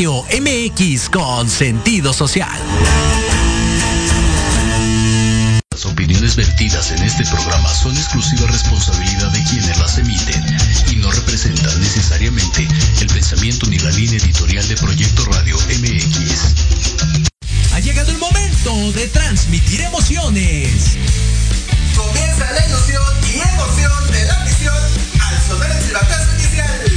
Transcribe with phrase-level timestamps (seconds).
[0.00, 2.58] Radio MX con sentido social.
[5.70, 10.42] Las opiniones vertidas en este programa son exclusiva responsabilidad de quienes las emiten
[10.90, 12.66] y no representan necesariamente
[13.02, 16.54] el pensamiento ni la línea editorial de Proyecto Radio MX.
[17.74, 20.96] Ha llegado el momento de transmitir emociones.
[21.94, 24.74] Comienza la ilusión y emoción de la misión
[25.20, 26.89] al sonar el silbatazo inicial.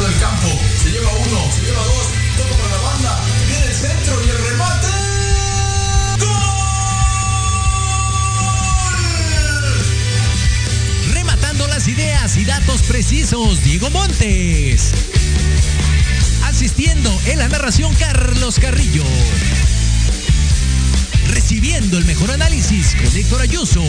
[0.00, 0.48] Del campo.
[0.82, 2.08] Se lleva uno, se lleva dos.
[2.36, 3.20] Todo para la banda.
[3.48, 4.88] Viene el centro y el remate.
[6.18, 6.32] ¡Gol!
[11.12, 14.92] Rematando las ideas y datos precisos, Diego Montes.
[16.44, 19.04] Asistiendo en la narración, Carlos Carrillo.
[21.28, 23.84] Recibiendo el mejor análisis con Héctor Ayuso.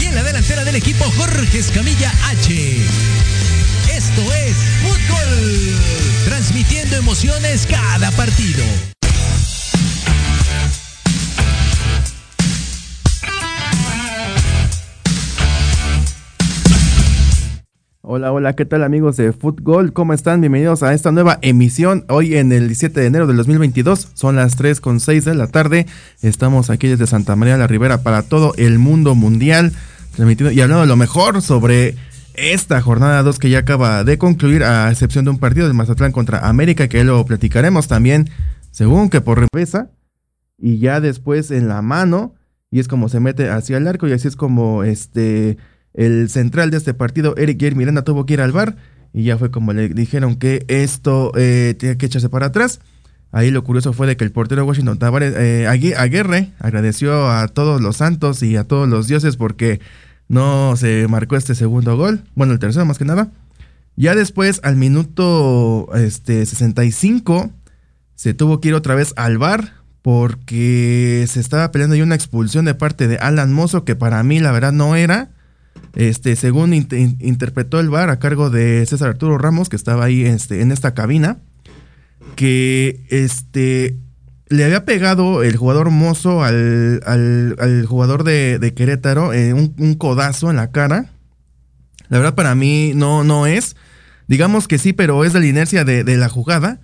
[0.00, 2.86] Y en la delantera del equipo, Jorge Escamilla H.
[4.14, 6.26] Esto es Fútbol.
[6.26, 8.62] Transmitiendo emociones cada partido.
[18.02, 19.94] Hola, hola, ¿qué tal amigos de Fútbol?
[19.94, 20.42] ¿Cómo están?
[20.42, 22.04] Bienvenidos a esta nueva emisión.
[22.10, 25.46] Hoy en el 17 de enero del 2022, son las 3 con 6 de la
[25.46, 25.86] tarde.
[26.20, 29.72] Estamos aquí desde Santa María la Ribera para todo el mundo mundial,
[30.14, 31.96] transmitiendo y hablando de lo mejor sobre
[32.34, 36.12] esta jornada 2 que ya acaba de concluir, a excepción de un partido de Mazatlán
[36.12, 38.30] contra América, que lo platicaremos también,
[38.70, 39.90] según que por represa,
[40.58, 42.34] y ya después en la mano,
[42.70, 45.58] y es como se mete hacia el arco, y así es como este
[45.94, 48.76] el central de este partido, Eric Jair Miranda, tuvo que ir al bar
[49.12, 52.80] y ya fue como le dijeron que esto eh, tiene que echarse para atrás.
[53.30, 55.66] Ahí lo curioso fue de que el portero Washington Tavares, eh,
[56.58, 59.80] agradeció a todos los santos y a todos los dioses porque
[60.32, 62.24] no se marcó este segundo gol.
[62.34, 63.30] Bueno, el tercero más que nada.
[63.96, 67.50] Ya después, al minuto este, 65,
[68.14, 72.64] se tuvo que ir otra vez al bar porque se estaba peleando ahí una expulsión
[72.64, 75.28] de parte de Alan Mozo que para mí la verdad no era.
[75.94, 76.88] Este, según in
[77.20, 80.94] interpretó el bar a cargo de César Arturo Ramos, que estaba ahí este, en esta
[80.94, 81.36] cabina,
[82.36, 83.98] que este,
[84.52, 89.94] le había pegado el jugador mozo al, al, al jugador de, de Querétaro eh, un,
[89.94, 91.06] codazo en la cara.
[92.08, 93.76] La verdad para mí no, no es.
[94.28, 96.80] Digamos que sí, pero es de la inercia de, la jugada.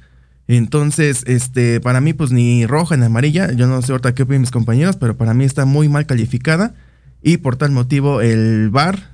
[0.47, 3.53] Entonces, este, para mí, pues ni roja ni amarilla.
[3.53, 6.75] Yo no sé ahorita qué opinan mis compañeros, pero para mí está muy mal calificada.
[7.23, 9.11] Y por tal motivo el VAR,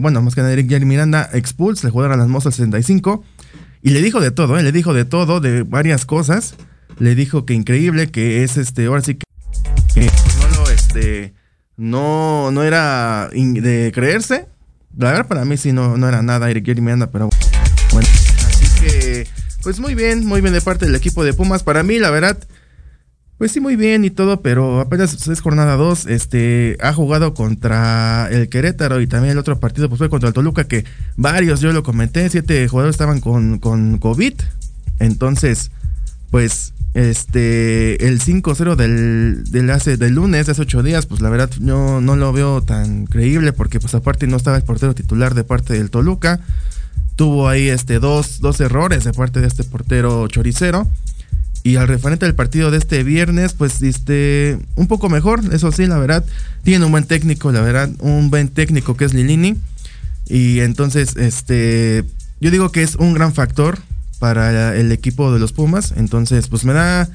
[0.00, 3.24] bueno, más que nada Eric Jerry Miranda expulsa el jugador a las mozas 65
[3.82, 4.62] y le dijo de todo, ¿eh?
[4.62, 6.54] le dijo de todo, de varias cosas.
[6.98, 9.24] Le dijo que increíble, que es este, ahora sí que,
[10.40, 11.34] no lo, este,
[11.76, 14.46] no, no era de creerse.
[14.96, 17.28] La verdad para mí sí no, no era nada Eric Jerry Miranda, pero
[17.92, 18.08] bueno.
[18.46, 19.26] Así que,
[19.62, 21.62] pues muy bien, muy bien de parte del equipo de Pumas.
[21.62, 22.38] Para mí, la verdad,
[23.36, 26.06] pues sí, muy bien y todo, pero apenas es jornada 2.
[26.06, 30.34] Este ha jugado contra el Querétaro y también el otro partido pues fue contra el
[30.34, 30.86] Toluca, que
[31.16, 34.34] varios, yo lo comenté, siete jugadores estaban con, con COVID.
[34.98, 35.70] Entonces,
[36.30, 41.28] pues, este, el 5-0 del, del, hace, del lunes, de hace ocho días, pues la
[41.28, 45.34] verdad yo no lo veo tan creíble, porque pues aparte no estaba el portero titular
[45.34, 46.40] de parte del Toluca.
[47.14, 50.88] Tuvo ahí este dos, dos errores de parte de este portero choricero.
[51.62, 55.86] Y al referente del partido de este viernes, pues este, un poco mejor, eso sí,
[55.86, 56.24] la verdad.
[56.62, 59.56] Tiene un buen técnico, la verdad, un buen técnico que es Lilini.
[60.28, 62.04] Y entonces, este,
[62.40, 63.80] yo digo que es un gran factor
[64.18, 65.92] para el equipo de los Pumas.
[65.96, 67.08] Entonces, pues me da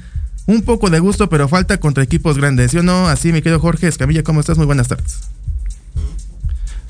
[0.46, 2.70] un poco de gusto, pero falta contra equipos grandes.
[2.70, 3.08] ¿Sí o no?
[3.08, 4.56] Así, mi querido Jorge Escamilla, ¿cómo estás?
[4.56, 5.20] Muy buenas tardes.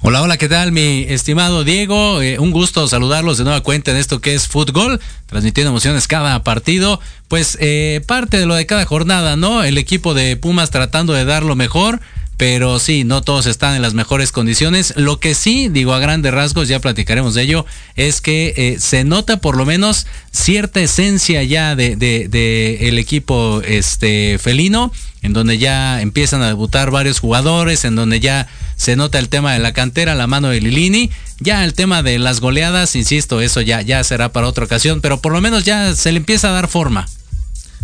[0.05, 2.20] Hola, hola, ¿qué tal mi estimado Diego?
[2.23, 6.43] Eh, un gusto saludarlos de nueva cuenta en esto que es fútbol, transmitiendo emociones cada
[6.43, 6.99] partido.
[7.29, 9.62] Pues eh, parte de lo de cada jornada, ¿no?
[9.62, 12.00] El equipo de Pumas tratando de dar lo mejor,
[12.37, 14.94] pero sí, no todos están en las mejores condiciones.
[14.96, 19.05] Lo que sí, digo a grandes rasgos, ya platicaremos de ello, es que eh, se
[19.05, 24.93] nota por lo menos cierta esencia ya de, de, el equipo este felino,
[25.23, 29.52] en donde ya empiezan a debutar varios jugadores, en donde ya se nota el tema
[29.52, 31.11] de la cantera, la mano de Lilini.
[31.38, 35.20] Ya el tema de las goleadas, insisto, eso ya, ya será para otra ocasión, pero
[35.20, 37.06] por lo menos ya se le empieza a dar forma.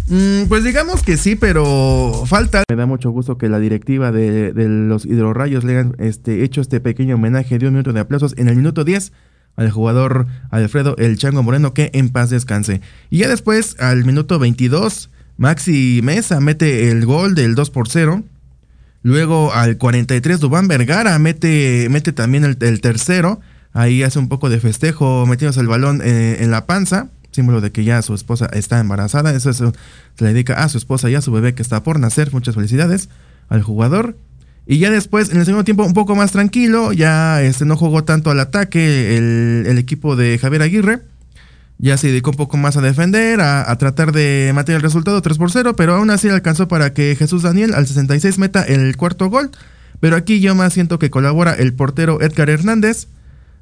[0.08, 2.64] Mm, pues digamos que sí, pero falta.
[2.68, 6.80] Me da mucho gusto que la directiva de, los hidrorrayos le hayan este, hecho este
[6.80, 9.12] pequeño homenaje de un minuto de aplausos en el minuto 10
[9.56, 12.80] al jugador Alfredo El Chango Moreno, que en paz descanse.
[13.10, 18.22] Y ya después, al minuto 22, Maxi Mesa mete el gol del 2 por 0.
[19.02, 23.40] Luego al 43 Dubán Vergara mete, mete también el, tercero.
[23.72, 27.08] Ahí hace un poco de festejo metiéndose el balón eh, en la panza,
[27.38, 29.32] símbolo de que ya su esposa está embarazada.
[29.32, 32.32] Eso se le dedica a su esposa y a su bebé que está por nacer.
[32.32, 33.08] Muchas felicidades
[33.48, 34.16] al jugador.
[34.66, 38.04] Y ya después, en el segundo tiempo, un poco más tranquilo, ya este, no jugó
[38.04, 41.00] tanto al ataque el, equipo de Javier Aguirre
[41.78, 45.38] ya se dedicó un poco más a defender, a, tratar de mantener el resultado 3
[45.38, 49.30] por 0, pero aún así alcanzó para que Jesús Daniel al 66 meta el cuarto
[49.30, 49.52] gol.
[50.00, 53.06] Pero aquí yo más siento que colabora el portero Edgar Hernández.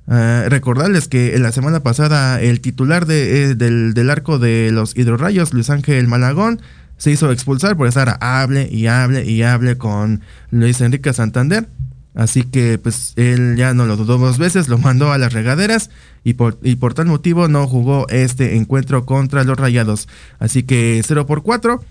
[0.08, 4.96] Ah, recordarles que en la semana pasada el titular de, eh, del, arco de los
[4.96, 6.60] hidrorrayos, Luis Ángel Malagón,
[6.96, 11.68] se hizo expulsar por estar hable y hable y hable con Luis Enrique Santander.
[12.14, 15.90] Así que pues él ya no lo dudó dos veces, lo mandó a las regaderas
[16.24, 20.08] y por, y por tal motivo no jugó este encuentro contra los Rayados.
[20.38, 21.84] Así que 0 por 4.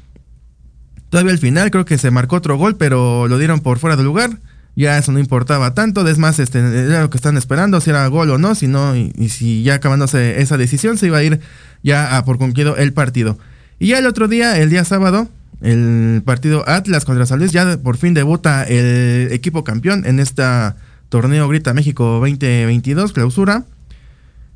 [1.09, 4.03] Todavía al final creo que se marcó otro gol, pero lo dieron por fuera de
[4.03, 4.39] lugar.
[4.75, 8.05] Ya eso no importaba tanto, es más, este, era lo que están esperando, si era
[8.07, 11.39] gol o no, si no, y, si ya acabándose esa decisión, se iba a ir
[11.81, 13.37] ya a por concluido el partido.
[13.79, 15.29] Y ya el otro día, el día sábado,
[15.61, 17.45] el partido Atlas contra San.
[17.47, 20.75] Ya por fin debuta el equipo campeón en esta
[21.09, 23.63] torneo Grita México 2022, clausura.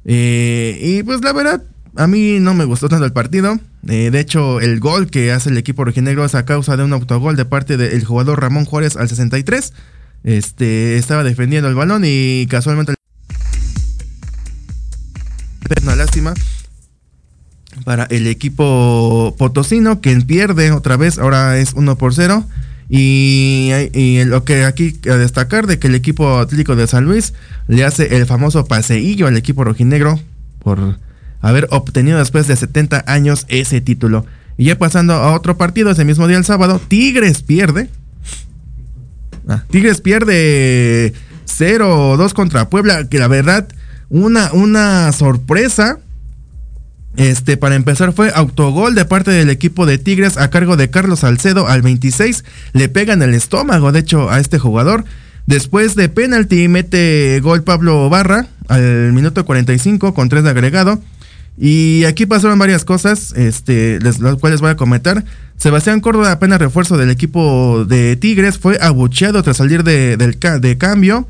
[0.05, 1.63] Eh, y pues la verdad,
[1.95, 3.59] a mí no me gustó tanto el partido.
[3.87, 6.93] Eh, de hecho, el gol que hace el equipo rojinegro es a causa de un
[6.93, 9.73] autogol de parte del jugador Ramón Juárez al 63.
[10.23, 12.93] Este estaba defendiendo el balón y casualmente
[15.83, 16.33] una lástima
[17.85, 22.45] para el equipo potosino, quien pierde otra vez, ahora es 1 por 0.
[22.91, 23.71] Y,
[24.25, 27.33] lo que aquí a destacar de que el equipo atlético de San Luis
[27.67, 30.19] le hace el famoso paseillo al equipo rojinegro
[30.57, 30.97] por
[31.39, 34.25] haber obtenido después de 70 años ese título.
[34.57, 37.89] Y ya pasando a otro partido, ese mismo día el sábado, Tigres pierde.
[39.49, 41.13] Ah, Tigres pierde
[41.45, 43.67] 0-2 contra Puebla, que la verdad,
[44.09, 45.99] una, una sorpresa
[47.17, 51.19] este, para empezar, fue autogol de parte del equipo de Tigres a cargo de Carlos
[51.19, 52.45] Salcedo al 26.
[52.73, 55.03] Le pegan el estómago, de hecho, a este jugador.
[55.45, 61.01] Después de penalti, mete gol Pablo Barra al minuto 45 con 3 de agregado.
[61.59, 65.25] Y aquí pasaron varias cosas, este, las cuales voy a comentar.
[65.57, 71.27] Sebastián Córdoba, apenas refuerzo del equipo de Tigres, fue abucheado tras salir de, de cambio.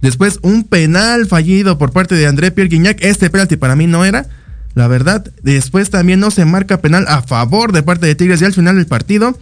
[0.00, 3.02] Después, un penal fallido por parte de André Pierre Guignac.
[3.02, 4.26] Este penalti para mí no era.
[4.74, 8.44] La verdad, después también no se marca penal a favor de parte de Tigres y
[8.44, 9.36] al final del partido.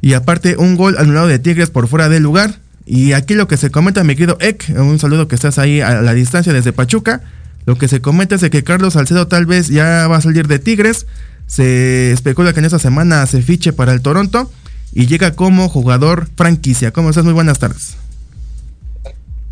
[0.00, 2.60] Y aparte un gol anulado de Tigres por fuera del lugar.
[2.86, 6.02] Y aquí lo que se comenta, mi querido Ek, un saludo que estás ahí a
[6.02, 7.20] la distancia desde Pachuca.
[7.66, 10.48] Lo que se comenta es de que Carlos Salcedo tal vez ya va a salir
[10.48, 11.06] de Tigres.
[11.46, 14.50] Se especula que en esta semana se fiche para el Toronto
[14.92, 16.92] y llega como jugador franquicia.
[16.92, 17.24] ¿Cómo estás?
[17.24, 17.96] Muy buenas tardes.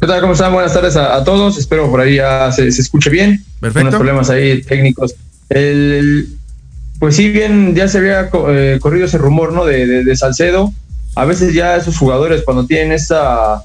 [0.01, 0.21] ¿Qué tal?
[0.21, 0.53] ¿Cómo están?
[0.53, 1.59] Buenas tardes a, todos.
[1.59, 3.45] Espero por ahí ya se, escuche bien.
[3.61, 3.89] Perfecto.
[3.89, 5.17] Unos problemas ahí técnicos.
[5.49, 9.65] pues sí, bien, ya se había eh, corrido ese rumor, ¿no?
[9.65, 10.73] De, Salcedo.
[11.17, 13.65] A veces ya esos jugadores cuando tienen esa,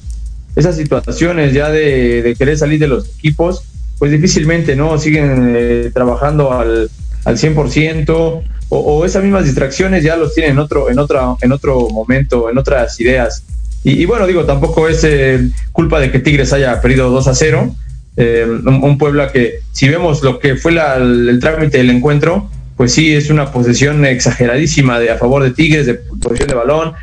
[0.55, 3.63] esas situaciones ya de, querer salir de los equipos,
[3.99, 4.97] pues difícilmente, ¿no?
[4.97, 6.89] Siguen eh, trabajando al,
[7.25, 11.51] al 100% o, o esas mismas distracciones ya los tienen en otro, en, otra, en
[11.51, 13.43] otro momento, en otras ideas.
[13.83, 17.75] Y, bueno, digo, tampoco es eh, culpa de que Tigres haya perdido 2 a 0.
[18.15, 23.13] Eh, un, Puebla que, si vemos lo que fue el, trámite del encuentro, pues sí,
[23.13, 26.93] es una posesión exageradísima de, a favor de Tigres, de posesión de balón,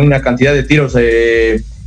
[0.00, 0.96] una cantidad de tiros,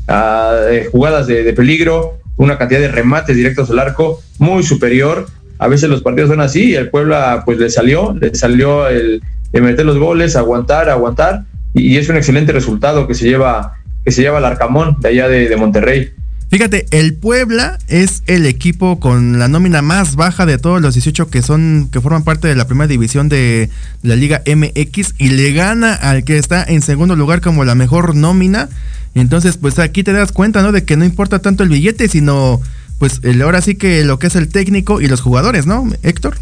[0.08, 0.56] a,
[0.92, 5.28] jugadas de, peligro, una cantidad de remates directos al arco muy superior.
[5.60, 9.22] A veces los partidos son así y el Puebla pues le salió, le salió el,
[9.54, 11.44] meter los goles, aguantar, aguantar
[11.74, 15.28] y, es un excelente resultado que se lleva que se lleva el Arcamón de allá
[15.28, 16.14] de, Monterrey.
[16.50, 21.30] Fíjate, el Puebla es el equipo con la nómina más baja de todos los 18
[21.30, 23.70] que son que forman parte de la primera división de
[24.02, 28.16] la Liga MX y le gana al que está en segundo lugar como la mejor
[28.16, 28.68] nómina.
[29.16, 30.72] Entonces, pues aquí te das cuenta, ¿no?
[30.72, 32.62] De que no importa tanto el billete, sino
[32.98, 36.38] pues el, ahora sí que lo que es el técnico y los jugadores, ¿no, Héctor?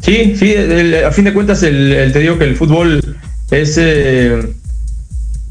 [0.00, 3.18] Sí, sí, a fin de cuentas el, te digo que el fútbol
[3.50, 4.54] es eh,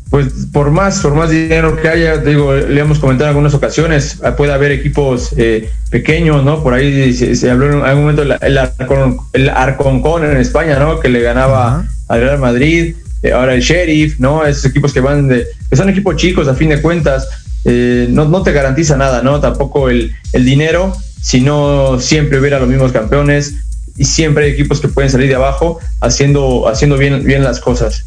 [0.09, 4.19] pues por más, por más dinero que haya, digo, le hemos comentado en algunas ocasiones,
[4.37, 6.63] puede haber equipos eh, pequeños, ¿no?
[6.63, 10.99] Por ahí se, habló en algún momento el, Arcon, el Arconcon en España, ¿no?
[10.99, 12.95] Que le ganaba al Real Madrid,
[13.33, 14.45] ahora el Sheriff, ¿no?
[14.45, 17.27] Esos equipos que van de, que son equipos chicos a fin de cuentas,
[17.65, 19.39] eh, no, no te garantiza nada, ¿no?
[19.39, 23.55] Tampoco el, el dinero, sino siempre hubiera los mismos campeones
[23.97, 28.05] y siempre hay equipos que pueden salir de abajo haciendo, haciendo bien, bien las cosas.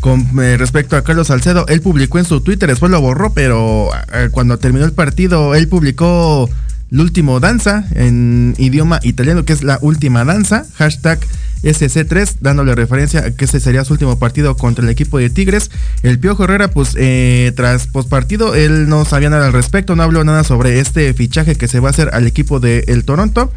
[0.00, 3.90] con eh, respecto a Carlos Salcedo, él publicó en su Twitter, después lo borró, pero
[4.14, 6.48] eh, cuando terminó el partido, él publicó
[6.90, 11.18] el último danza en idioma italiano, que es la última danza, hashtag
[11.62, 15.70] SC3, dándole referencia a que ese sería su último partido contra el equipo de Tigres.
[16.02, 20.22] El Piojo Herrera, pues eh, tras postpartido, él no sabía nada al respecto, no habló
[20.24, 23.52] nada sobre este fichaje que se va a hacer al equipo del el Toronto.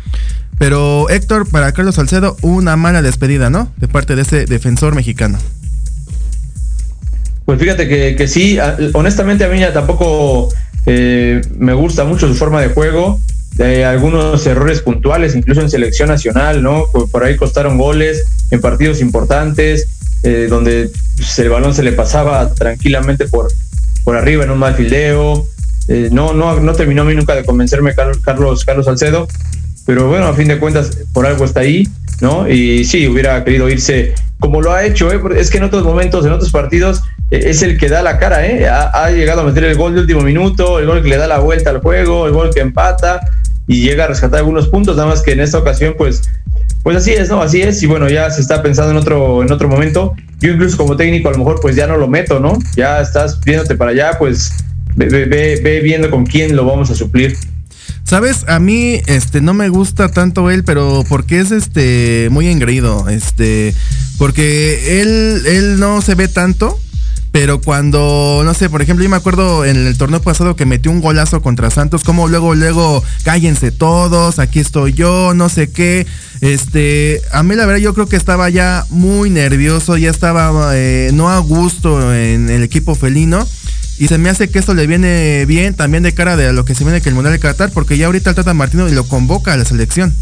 [0.58, 3.72] Pero Héctor, para Carlos Salcedo, una mala despedida, ¿no?
[3.78, 5.38] De parte de ese defensor mexicano.
[7.46, 8.58] Pues fíjate que, que sí,
[8.94, 10.50] honestamente a mí ya tampoco
[10.92, 13.20] eh, me gusta mucho su forma de juego,
[13.54, 16.86] de algunos errores puntuales, incluso en selección nacional, ¿no?
[17.12, 19.86] Por, ahí costaron goles en partidos importantes,
[20.24, 20.90] eh, donde
[21.38, 23.52] el balón se le pasaba tranquilamente por,
[24.04, 25.46] por arriba en un mal fildeo.
[25.90, 29.28] Eh, no, no, no terminó nunca de convencerme Carlos, Carlos Salcedo,
[29.86, 31.88] pero bueno, a fin de cuentas, por algo está ahí,
[32.20, 32.50] ¿no?
[32.50, 35.22] Y sí, hubiera querido irse como lo ha hecho, ¿eh?
[35.38, 38.68] es que en otros momentos, en otros partidos, es el que da la cara, ¿eh?
[38.68, 41.40] Ha, llegado a meter el gol de último minuto, el gol que le da la
[41.40, 43.20] vuelta al juego, el gol que empata
[43.68, 46.24] y llega a rescatar algunos puntos, nada más que en esta ocasión, pues,
[46.82, 47.42] pues así es, ¿no?
[47.42, 50.16] Así es, y bueno, ya se está pensando en otro, en otro momento.
[50.40, 52.58] Yo incluso como técnico a lo mejor pues ya no lo meto, ¿no?
[52.76, 54.52] Ya estás viéndote para allá, pues
[54.96, 57.38] ve, ve viendo con quién lo vamos a suplir.
[58.04, 63.08] Sabes, a mí este no me gusta tanto él, pero porque es este muy engreído,
[63.08, 63.76] este
[64.18, 66.80] porque él él no se ve tanto
[67.40, 70.92] pero cuando, no sé, por ejemplo, yo me acuerdo en el torneo pasado que metió
[70.92, 76.06] un golazo contra Santos, como luego, luego, cállense todos, aquí estoy yo, no sé qué.
[76.42, 81.12] Este, a mí la verdad yo creo que estaba ya muy nervioso, ya estaba eh,
[81.14, 83.48] no a gusto en el equipo felino.
[84.00, 86.76] Y se me hace que esto le viene bien también de cara de lo que
[86.76, 89.54] se viene que el Mundial de Qatar, porque ya ahorita el Tata Martino lo convoca
[89.54, 90.14] a la selección.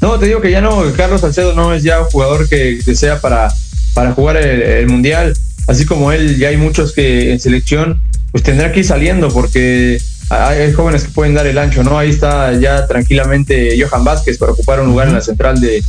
[0.00, 2.94] No, te digo que ya no, Carlos Salcedo no es ya un jugador que, que
[2.94, 3.50] sea para
[3.94, 5.32] para jugar el, Mundial.
[5.66, 9.98] Así como él, ya hay muchos que en selección pues tendrá que ir saliendo porque
[10.28, 11.98] hay jóvenes que pueden dar el ancho, ¿no?
[11.98, 15.82] Ahí está ya tranquilamente Johan Vázquez para ocupar un lugar en la central de,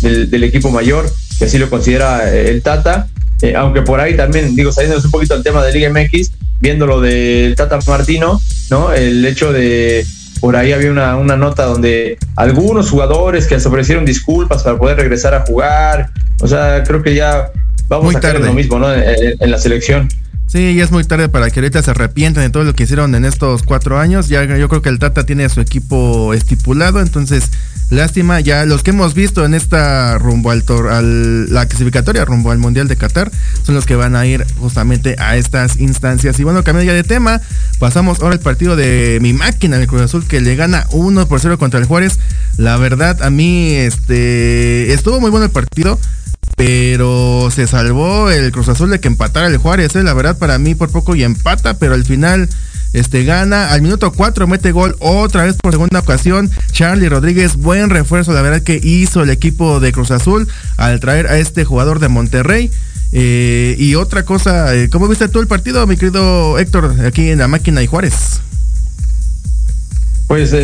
[0.00, 3.08] del, equipo mayor, que así lo considera eh, el Tata.
[3.42, 6.86] Eh, aunque por ahí también, digo, saliendo un poquito del tema de Liga MX, viendo
[6.86, 8.40] lo del Tata Martino,
[8.70, 8.92] ¿no?
[8.92, 10.06] El hecho de,
[10.40, 14.96] por ahí había una, una nota donde algunos jugadores que se ofrecieron disculpas para poder
[14.96, 17.50] regresar a jugar, o sea, creo que ya
[17.88, 18.92] vamos a hacer lo mismo, ¿no?
[18.92, 20.08] En, la selección.
[20.50, 23.14] Sí, ya es muy tarde para que ahorita se arrepientan de todo lo que hicieron
[23.14, 24.26] en estos cuatro años.
[24.26, 27.52] Ya yo creo que el Tata tiene su equipo estipulado, entonces
[27.90, 28.40] lástima.
[28.40, 32.58] Ya los que hemos visto en esta rumbo al tor al la clasificatoria rumbo al
[32.58, 33.30] mundial de Qatar
[33.62, 36.40] son los que van a ir justamente a estas instancias.
[36.40, 37.40] Y bueno, cambiando ya de tema,
[37.78, 41.38] pasamos ahora al partido de mi máquina, el Cruz Azul, que le gana 1 por
[41.38, 42.18] 0 contra el Juárez.
[42.56, 45.96] La verdad, a mí este estuvo muy bueno el partido
[46.56, 50.02] pero se salvó el Cruz Azul de que empatara el Juárez, ¿eh?
[50.02, 52.48] la verdad para mí por poco y empata, pero al final
[52.92, 57.88] este gana, al minuto 4 mete gol otra vez por segunda ocasión, Charlie Rodríguez, buen
[57.88, 62.00] refuerzo, la verdad que hizo el equipo de Cruz Azul al traer a este jugador
[62.00, 62.70] de Monterrey.
[63.12, 67.38] Eh, y otra cosa, eh, ¿cómo viste tú el partido, mi querido Héctor, aquí en
[67.38, 68.40] la máquina y Juárez?
[70.26, 70.54] Pues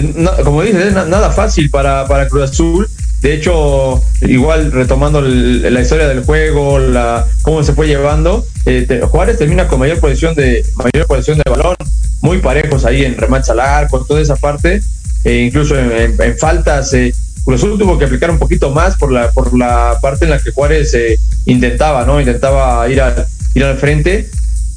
[0.44, 2.88] como dices, nada fácil para, para Cruz Azul
[3.26, 9.36] de hecho, igual retomando la historia del juego, la cómo se fue llevando, eh, Juárez
[9.36, 11.74] termina con mayor posición de mayor posición de balón,
[12.20, 14.80] muy parejos ahí en remates al arco, toda esa parte,
[15.24, 16.94] e incluso en, faltas.
[16.94, 17.12] Eh,
[17.44, 20.52] Cruz tuvo que aplicar un poquito más por la por la parte en la que
[20.52, 22.20] Juárez eh, intentaba, ¿no?
[22.20, 24.30] Intentaba ir al ir al frente.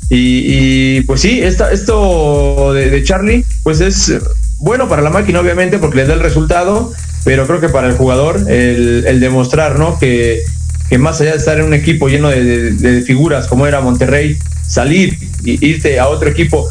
[0.10, 4.12] Y, pues sí, esta, esto de, de Charlie, pues es
[4.58, 6.92] bueno para la máquina, obviamente, porque le da el resultado
[7.24, 10.00] pero creo que para el jugador el, demostrar ¿no?
[10.00, 10.44] que,
[10.98, 15.66] más allá de estar en un equipo lleno de, figuras como era Monterrey, salir y
[15.66, 16.70] irte a otro equipo,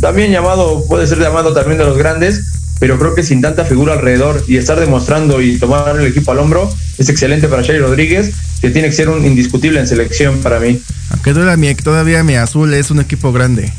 [0.00, 2.42] también llamado, puede ser llamado también de los grandes,
[2.78, 6.38] pero creo que sin tanta figura alrededor y estar demostrando y tomar el equipo al
[6.38, 10.60] hombro es excelente para Sherry Rodríguez, que tiene que ser un indiscutible en selección para
[10.60, 10.80] mí.
[11.10, 13.72] Aunque todavía todavía mi azul es un equipo grande.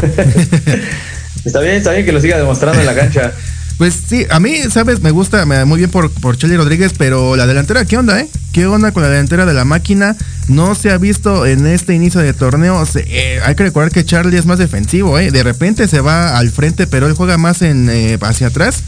[1.44, 3.32] está bien, está bien que lo siga demostrando en la cancha.
[3.78, 5.00] Pues sí, a mí, ¿sabes?
[5.00, 8.28] Me gusta muy bien por, por Chelly Rodríguez, pero la delantera, ¿qué onda, eh?
[8.52, 10.16] ¿Qué onda con la delantera de la máquina?
[10.46, 12.84] No se ha visto en este inicio de torneo.
[12.94, 15.32] Eh, hay que recordar que Charlie es más defensivo, ¿eh?
[15.32, 18.84] De repente se va al frente, pero él juega más en eh, hacia atrás.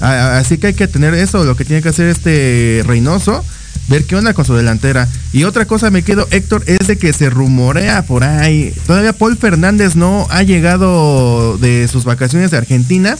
[0.00, 3.44] así que hay que tener eso, lo que tiene que hacer este Reynoso
[3.88, 5.08] ver qué onda con su delantera.
[5.32, 8.72] Y otra cosa me quedo, Héctor, es de que se rumorea por ahí.
[8.86, 13.18] Todavía Paul Fernández no ha llegado de sus vacaciones de Argentina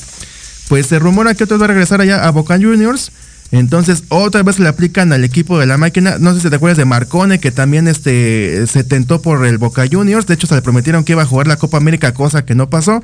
[0.71, 3.11] pues se rumora que otro va a regresar allá a Boca Juniors.
[3.51, 6.19] Entonces, otra vez le aplican al equipo de la máquina.
[6.21, 9.83] No sé si te acuerdas de Marcone, que también este, se tentó por el Boca
[9.91, 10.29] Juniors.
[10.29, 12.71] De hecho, se le prometieron que iba a jugar la Copa América, cosa que no
[12.71, 13.03] pasó.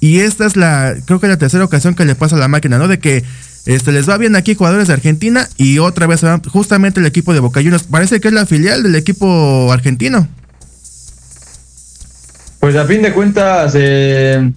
[0.00, 2.78] Y esta es la, creo que la tercera ocasión que le pasa a la máquina,
[2.78, 2.88] ¿no?
[2.88, 3.22] De que
[3.64, 7.32] este, les va bien aquí jugadores de Argentina y otra vez se justamente el equipo
[7.32, 7.84] de Boca Juniors.
[7.84, 10.26] Parece que es la filial del equipo argentino.
[12.58, 14.50] Pues a fin de cuentas, eh,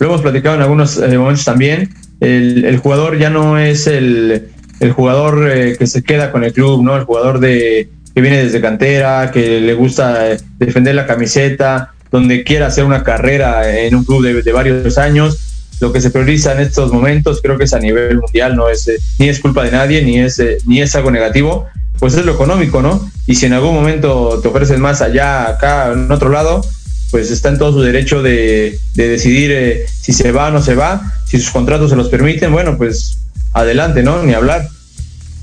[0.00, 1.90] lo hemos platicado en algunos eh, momentos también,
[2.20, 4.48] el, el, jugador ya no es el,
[4.80, 6.96] el jugador eh, que se queda con el club, ¿no?
[6.96, 12.44] El jugador de que viene desde cantera, que le gusta eh, defender la camiseta, donde
[12.44, 15.38] quiera hacer una carrera en un club de, de, varios años.
[15.80, 18.90] Lo que se prioriza en estos momentos, creo que es a nivel mundial, no es
[19.18, 21.66] ni es culpa de nadie, ni es ni es algo negativo,
[21.98, 23.10] pues es lo económico, ¿no?
[23.26, 26.62] Y si en algún momento te ofrecen más allá, acá, en otro lado,
[27.10, 30.62] pues está en todo su derecho de, de decidir eh, si se va o no
[30.62, 33.18] se va, si sus contratos se los permiten, bueno, pues
[33.52, 34.22] adelante, ¿no?
[34.22, 34.68] Ni hablar.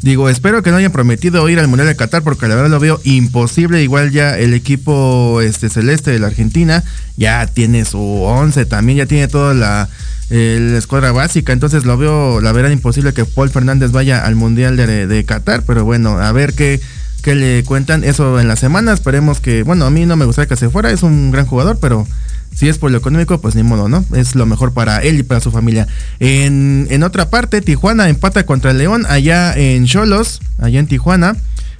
[0.02, 2.80] Digo, espero que no hayan prometido ir al Mundial de Qatar porque la verdad lo
[2.80, 3.82] veo imposible.
[3.82, 6.84] Igual ya el equipo este celeste de la Argentina
[7.18, 9.90] ya tiene su 11, también ya tiene toda la,
[10.30, 11.52] eh, la escuadra básica.
[11.52, 15.64] Entonces lo veo, la verdad, imposible que Paul Fernández vaya al Mundial de Qatar.
[15.64, 16.80] Pero bueno, a ver qué,
[17.22, 18.94] que le cuentan eso en la semana.
[18.94, 21.78] Esperemos que, bueno, a mí no me gustaría que se fuera, es un gran jugador,
[21.80, 22.08] pero
[22.56, 24.04] si es por lo económico, pues ni modo, ¿no?
[24.14, 25.88] Es lo mejor para él y para su familia.
[26.20, 31.36] En, en otra parte, Tijuana empata contra León allá en Cholos, allá en Tijuana.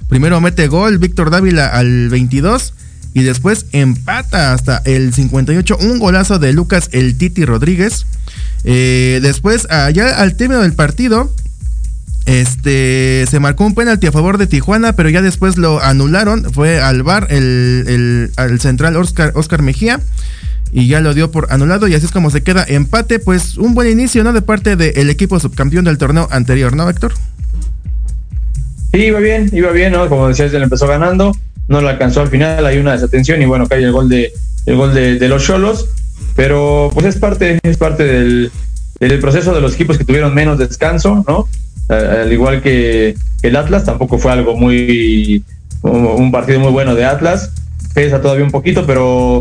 [0.08, 2.74] Primero mete gol Víctor Dávila al 22
[3.12, 8.06] y después empata hasta el 58 un golazo de Lucas El Titi Rodríguez.
[8.64, 11.32] Eh, después, allá al término del partido,
[12.28, 16.52] este se marcó un penalti a favor de Tijuana, pero ya después lo anularon.
[16.52, 20.00] Fue al bar el, el, central Oscar, Oscar Mejía
[20.70, 23.74] y ya lo dio por anulado y así es como se queda empate, pues un
[23.74, 24.34] buen inicio, ¿no?
[24.34, 27.14] De parte del equipo subcampeón del torneo anterior, ¿no, Héctor?
[28.92, 30.06] Sí, iba bien, iba bien, ¿no?
[30.10, 31.34] Como decías, él empezó ganando,
[31.66, 34.32] no lo alcanzó al final, hay una desatención y bueno, cae el gol de
[34.66, 35.88] el gol de, de los Cholos,
[36.36, 38.52] pero pues es parte, es parte del,
[39.00, 41.48] del, proceso de los equipos que tuvieron menos descanso, ¿no?
[41.88, 45.42] Uh, al igual que el Atlas, tampoco fue algo muy
[45.82, 47.52] un partido muy bueno de Atlas,
[47.94, 49.40] pesa todavía un poquito, pero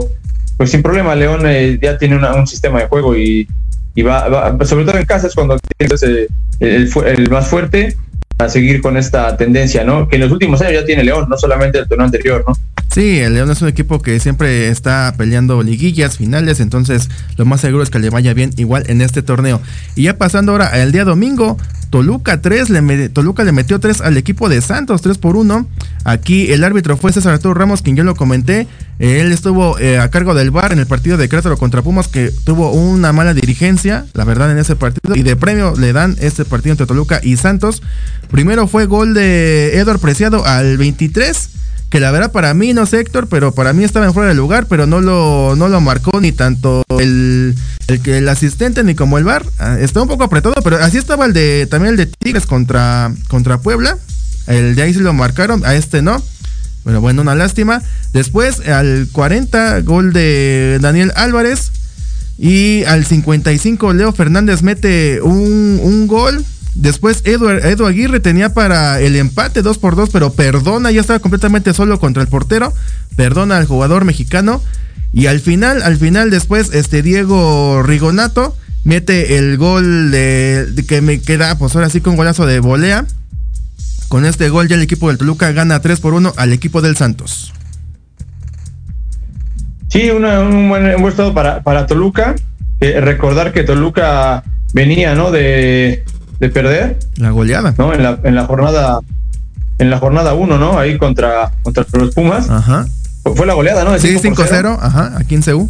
[0.56, 3.48] pues sin problema, León eh, ya tiene una, un sistema de juego y,
[3.96, 6.28] y va, sobre todo en casa es cuando tienes el,
[6.60, 7.96] el, el, más fuerte
[8.40, 10.08] a seguir con esta tendencia, ¿no?
[10.08, 12.54] Que en los últimos años ya tiene León, no solamente el torneo anterior, ¿no?
[12.98, 17.62] Sí, el León es un equipo que siempre está peleando liguillas, finales, entonces lo más
[17.62, 19.62] seguro es que le vaya bien igual en este torneo.
[19.94, 21.58] Y ya pasando ahora al día domingo,
[21.92, 25.68] Toluca 3, le, Toluca le metió 3 al equipo de Santos, 3 por 1.
[26.06, 28.68] Aquí el árbitro fue César Arturo Ramos, quien yo lo comenté.
[28.98, 32.32] Él estuvo eh, a cargo del VAR en el partido de Querétaro contra Pumas, que
[32.46, 35.16] tuvo una mala dirigencia, la verdad, en ese partido.
[35.16, 37.84] Y de premio le dan este partido entre Toluca y Santos.
[38.32, 41.52] Primero fue gol de Edward Preciado al 23
[41.90, 44.36] que la verdad para mí, no sé Héctor, pero para mí estaba en fuera de
[44.36, 47.56] lugar, pero no lo, no lo marcó ni tanto el,
[47.88, 49.46] el, el asistente ni como el bar.
[49.80, 53.60] Está un poco apretado, pero así estaba el de también el de Tigres contra, contra
[53.60, 53.98] Puebla.
[54.48, 56.22] El de ahí sí lo marcaron, a este no.
[56.84, 57.82] Pero bueno, una lástima.
[58.14, 61.72] Después al 40, gol de Daniel Álvarez.
[62.38, 66.46] Y al 55, Leo Fernández mete un, un gol.
[66.78, 71.74] Después Edu, Aguirre tenía para el empate 2 por 2 pero perdona, ya estaba completamente
[71.74, 72.72] solo contra el portero.
[73.16, 74.62] Perdona al jugador mexicano.
[75.12, 81.20] Y al final, al final, después, este Diego Rigonato mete el gol de, que me
[81.20, 83.06] queda, pues ahora sí con golazo de volea.
[84.08, 86.96] Con este gol ya el equipo del Toluca gana 3 por 1 al equipo del
[86.96, 87.54] Santos.
[89.88, 92.36] Sí, un, buen, un, estado para, para Toluca.
[92.82, 95.32] Eh, recordar que Toluca venía, ¿no?
[95.32, 96.06] De,
[96.40, 97.00] de perder.
[97.18, 97.74] La goleada.
[97.78, 97.94] ¿no?
[97.94, 99.00] En la, en la jornada
[99.80, 100.80] en la jornada 1, ¿no?
[100.80, 102.50] Ahí contra, contra los Pumas.
[102.50, 102.88] Ajá.
[103.36, 103.92] Fue la goleada, ¿no?
[103.92, 105.70] De sí, 5-0, ajá, aquí en CU.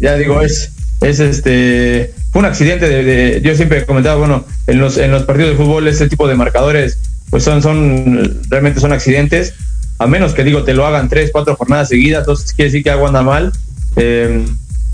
[0.00, 4.44] Ya digo, es, es este, fue un accidente de, de, yo siempre he comentado, bueno,
[4.66, 6.98] en los, en los partidos de fútbol ese tipo de marcadores,
[7.30, 9.54] pues son, son, realmente son accidentes,
[9.98, 12.90] a menos que digo, te lo hagan tres, cuatro jornadas seguidas, entonces quiere decir que
[12.90, 13.52] algo anda mal.
[13.94, 14.44] Eh,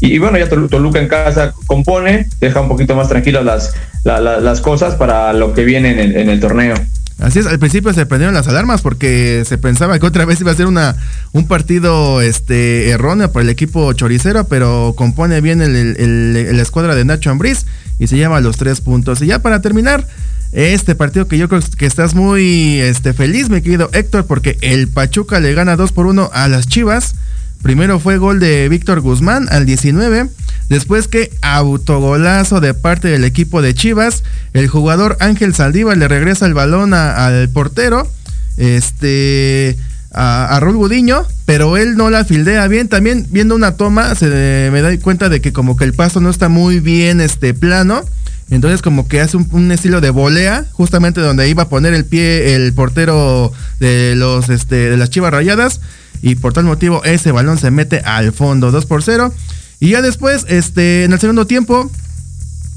[0.03, 4.41] y, bueno, ya Toluca en casa compone, deja un poquito más tranquilas las, la, la,
[4.41, 6.75] las cosas para lo que viene en el, torneo.
[7.21, 10.51] Así es, al principio se prendieron las alarmas porque se pensaba que otra vez iba
[10.51, 10.97] a ser una,
[11.31, 16.63] un partido este, erróneo para el equipo choricero, pero compone bien el, el, el, la
[16.63, 17.67] escuadra de Nacho Ambriz
[18.01, 19.23] y se lleva los tres puntos.
[19.23, 20.05] Y ya para terminar,
[20.53, 24.89] este partido que yo creo que estás muy este, feliz, mi querido Héctor, porque el
[24.89, 27.15] Pachuca le gana 2 por 1 a las Chivas.
[27.63, 30.29] Primero fue gol de Víctor Guzmán al 19.
[30.69, 36.47] Después que autogolazo de parte del equipo de Chivas, el jugador Ángel Saldívar le regresa
[36.47, 38.09] el balón al portero.
[38.57, 39.77] Este
[40.13, 42.89] a, Raúl Gudiño, pero él no la fildea bien.
[42.89, 46.31] También viendo una toma, se me da cuenta de que como que el paso no
[46.31, 48.05] está muy bien este plano.
[48.51, 52.55] Entonces como que hace un, estilo de volea, justamente donde iba a poner el pie
[52.55, 55.81] el portero de los este, de las Chivas Rayadas.
[56.23, 59.35] Y por tal motivo ese balón se mete al fondo, 2 por 0.
[59.81, 61.91] Y ya después, este, en el segundo tiempo,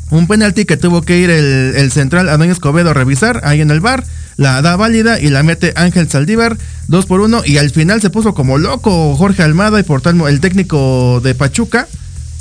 [0.09, 3.71] un penalti que tuvo que ir el, el central Adán Escobedo a revisar ahí en
[3.71, 4.03] el bar
[4.37, 8.09] la da válida y la mete Ángel Saldívar, 2 por 1 y al final se
[8.09, 11.87] puso como loco Jorge Almada y por tal el técnico de Pachuca,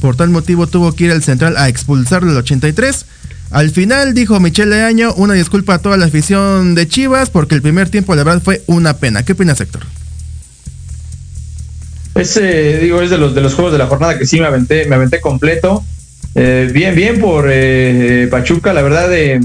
[0.01, 3.07] por tal motivo tuvo que ir al central a expulsarlo el 83.
[3.51, 7.63] Al final dijo Michelle Año, una disculpa a toda la afición de Chivas porque el
[7.63, 9.23] primer tiempo la verdad fue una pena.
[9.23, 9.83] ¿Qué opinas, Héctor?
[12.15, 14.87] Ese, digo, es de los de los juegos de la jornada que sí me aventé,
[14.87, 15.85] me aventé completo.
[16.35, 19.41] Eh, bien, bien por eh, Pachuca, la verdad de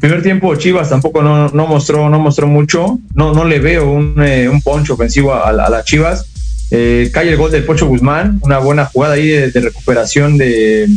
[0.00, 4.48] Primer tiempo Chivas tampoco no, mostró no mostró mucho, no, no le veo un, eh,
[4.62, 6.26] poncho ofensivo a, las Chivas.
[6.70, 10.88] Eh, cae el gol del Pocho Guzmán, una buena jugada ahí de, recuperación de,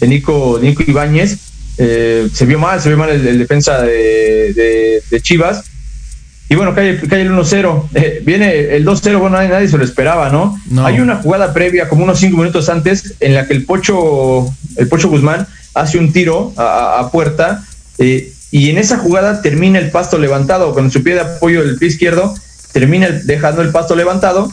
[0.00, 1.38] Nico, Nico Ibáñez.
[1.76, 5.64] Eh, se vio mal, se vio mal el, defensa de, Chivas.
[6.48, 8.22] Y bueno, cae, el 1-0.
[8.24, 10.58] viene el 2-0, bueno, nadie, se lo esperaba, ¿no?
[10.82, 14.88] Hay una jugada previa, como unos 5 minutos antes, en la que el Pocho, el
[14.88, 17.64] Pocho Guzmán hace un tiro a, puerta
[17.98, 21.88] y en esa jugada termina el pasto levantado, con su pie de apoyo del pie
[21.88, 22.34] izquierdo,
[22.72, 24.50] termina dejando el pasto levantado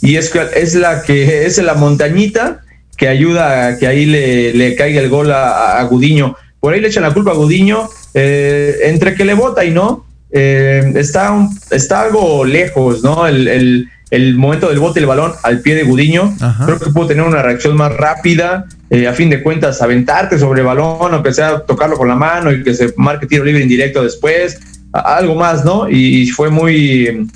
[0.00, 2.60] y es, es la que es la montañita
[2.96, 6.36] que ayuda a que ahí le, caiga el gol a, Gudiño.
[6.60, 10.04] Por ahí le echan la culpa a Gudiño, eh, entre que le vota y no,
[10.30, 13.26] eh, está, está algo lejos, ¿no?
[13.26, 16.34] El, el momento del bote del balón al pie de Gudiño.
[16.64, 18.66] Creo que pudo tener una reacción más rápida.
[18.90, 22.14] Eh, a fin de cuentas, aventarte sobre el balón, o que sea tocarlo con la
[22.14, 24.58] mano y que se marque tiro libre indirecto después.
[24.92, 25.88] algo más, ¿no?
[25.90, 27.26] Y, fue muy, eh,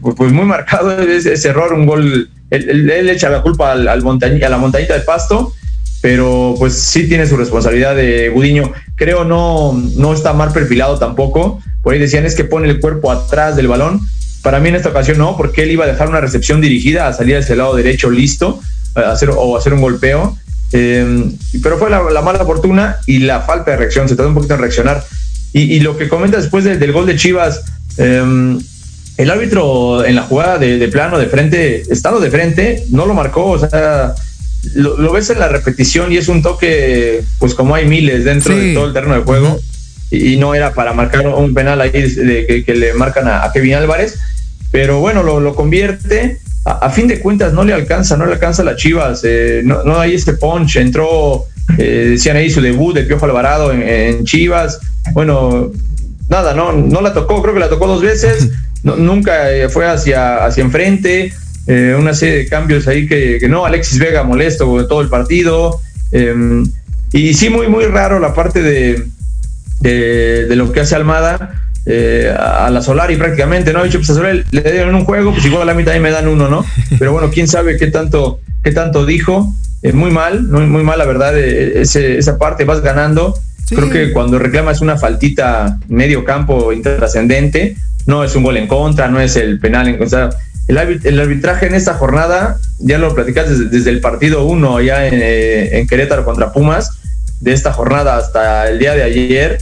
[0.00, 2.30] pues muy marcado ese, error, un gol.
[2.50, 5.52] Él, echa la culpa al, al a la montañita de pasto,
[6.02, 8.72] pero pues sí tiene su responsabilidad de Gudiño.
[9.02, 11.60] Creo no, no está mal perfilado tampoco.
[11.82, 14.00] Por ahí decían es que pone el cuerpo atrás del balón
[14.42, 17.12] para mí en esta ocasión no, porque él iba a dejar una recepción dirigida a
[17.12, 18.60] salir hacia el lado derecho listo
[18.94, 20.36] a hacer, o hacer un golpeo.
[20.72, 21.30] Eh,
[21.62, 24.08] pero fue la, mala fortuna y la falta de reacción.
[24.08, 25.04] Se tardó un poquito en reaccionar.
[25.54, 27.62] Y, lo que comenta después del gol de Chivas,
[27.98, 28.58] eh,
[29.18, 33.50] el árbitro en la jugada de, plano, de frente, estando de frente, no lo marcó.
[33.50, 34.14] O sea,
[34.74, 38.74] lo, ves en la repetición y es un toque, pues como hay miles dentro de
[38.74, 39.60] todo el terreno de juego.
[40.10, 44.18] Y, no era para marcar un penal ahí de, que, le marcan a Kevin Álvarez
[44.72, 46.38] pero bueno, lo, convierte.
[46.64, 49.82] A, fin de cuentas no le alcanza, no le alcanza a las Chivas, eh, no,
[49.82, 51.44] no, hay este punch, entró,
[51.76, 54.78] eh, decían ahí su debut de Piojo Alvarado en, Chivas,
[55.12, 55.72] bueno,
[56.28, 58.50] nada, no, no la tocó, creo que la tocó dos veces,
[58.84, 61.32] nunca eh, fue hacia, hacia enfrente,
[61.66, 66.64] una serie de cambios ahí que, no, Alexis Vega molesto todo el partido, em,
[67.12, 69.04] y sí, muy, muy raro la parte de,
[69.80, 73.82] de, de lo que hace Almada, eh, a la Solari prácticamente, ¿no?
[73.82, 76.28] Dicho, pues a Solari le dieron un juego, pues igual a mí también me dan
[76.28, 76.64] uno, ¿no?
[76.98, 79.52] Pero bueno, quién sabe qué tanto, qué tanto dijo.
[79.82, 83.36] Eh, muy mal, muy, muy mal, la verdad, eh, esa parte vas ganando.
[83.68, 87.74] Creo que cuando reclamas una faltita medio campo intrascendente,
[88.06, 90.30] no es un gol en contra, no es el penal en contra.
[90.78, 95.14] El, arbitraje en esta jornada, ya lo platicaste desde, el partido 1 allá en,
[95.74, 96.98] en Querétaro contra Pumas,
[97.40, 99.58] de esta jornada hasta el día de ayer,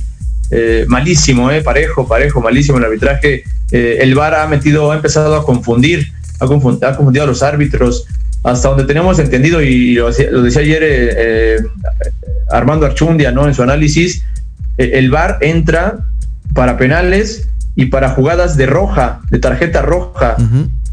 [0.51, 3.44] eh, malísimo, eh, parejo, parejo, malísimo el arbitraje.
[3.73, 8.07] Eh, el VAR ha metido, ha empezado a confundir, ha, confundido a los árbitros.
[8.42, 11.57] Hasta donde tenemos entendido, y lo, decía ayer eh,
[12.51, 13.46] Armando Archundia, ¿no?
[13.46, 14.25] En su análisis,
[14.77, 15.99] el VAR entra
[16.55, 20.37] para penales y para jugadas de roja, de tarjeta roja.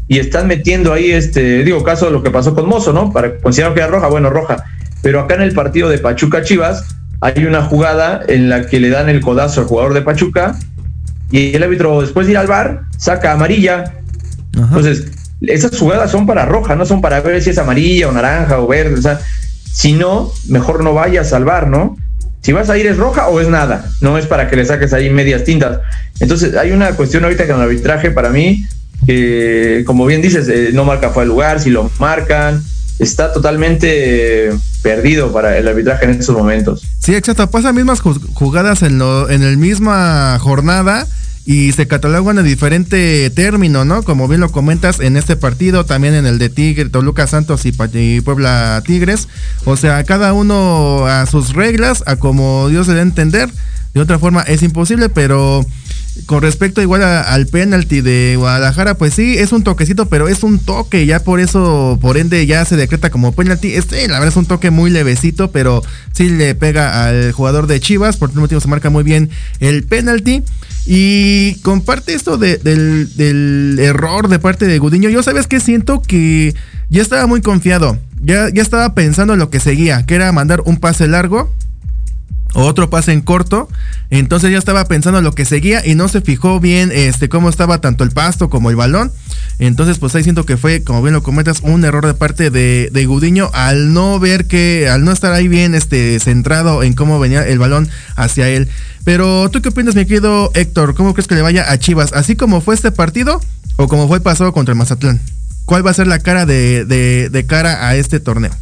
[0.08, 3.12] Y están metiendo ahí, este, digo, caso de lo que pasó con Mozo, ¿no?
[3.12, 4.64] Para considerar que era roja, bueno, roja.
[5.02, 6.84] Pero acá en el partido de Pachuca Chivas,
[7.20, 10.56] hay una jugada en la que le dan el codazo al jugador de Pachuca
[11.30, 13.94] y el árbitro después de ir al bar saca amarilla.
[14.54, 18.58] Entonces, esas jugadas son para roja, no son para ver si es amarilla o naranja
[18.58, 18.94] o verde.
[18.94, 19.20] O sea,
[19.64, 21.96] si no, mejor no vayas al bar, ¿no?
[22.40, 24.92] Si vas a ir es roja o es nada, no es para que le saques
[24.92, 25.80] ahí medias tintas.
[26.20, 28.64] Entonces, hay una cuestión ahorita con el arbitraje para mí,
[29.06, 32.62] que como bien dices, eh, no marca fuera el lugar, si lo marcan,
[32.98, 34.50] está totalmente
[34.82, 36.82] perdido para el arbitraje en estos momentos.
[36.98, 37.50] Sí, exacto.
[37.50, 41.06] Pasa mismas jugadas en, lo, en el misma jornada
[41.48, 44.02] y se catalogan a diferente término, ¿no?
[44.02, 48.20] Como bien lo comentas en este partido, también en el de Tigre, Toluca Santos y,
[48.20, 49.28] Puebla Tigres.
[49.64, 53.48] O sea, cada uno a sus reglas, a como Dios le dé a entender.
[53.94, 55.64] De otra forma es imposible, pero
[56.26, 60.58] con respecto igual al penalti de Guadalajara, pues sí, es un toquecito, pero es un
[60.58, 63.74] toque, ya por eso, por ende, ya se decreta como penalti.
[63.74, 67.80] Este, la verdad es un toque muy levecito, pero sí le pega al jugador de
[67.80, 70.42] Chivas, por un motivo se marca muy bien el penalti.
[70.86, 75.10] Y comparte esto del, del, error de parte de Gudiño.
[75.10, 76.54] Yo sabes que siento que
[76.88, 77.98] ya estaba muy confiado.
[78.22, 81.52] Ya, ya estaba pensando en lo que seguía, que era mandar un pase largo
[82.54, 83.68] otro pase en corto.
[84.10, 87.48] Entonces ya estaba pensando en lo que seguía y no se fijó bien este cómo
[87.48, 89.12] estaba tanto el pasto como el balón.
[89.58, 92.90] Entonces, pues ahí siento que fue, como bien lo comentas, un error de parte de,
[92.92, 97.18] de Gudiño al no ver que, al no estar ahí bien este, centrado en cómo
[97.18, 98.68] venía el balón hacia él.
[99.04, 100.94] Pero, ¿tú qué opinas, mi querido Héctor?
[100.94, 102.12] ¿Cómo crees que le vaya a Chivas?
[102.12, 103.40] ¿Así como fue este partido
[103.76, 105.20] o como fue el pasado contra el Mazatlán?
[105.64, 108.52] ¿Cuál va a ser la cara de, de cara a este torneo?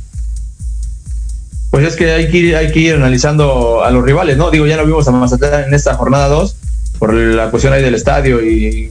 [1.71, 4.51] Pues es que hay que ir, hay que ir analizando a los rivales, ¿no?
[4.51, 6.57] Digo, ya no vimos a Mazatlán en esta jornada 2
[6.99, 8.91] por la cuestión ahí del estadio y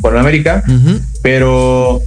[0.00, 0.64] por América,
[1.22, 2.02] pero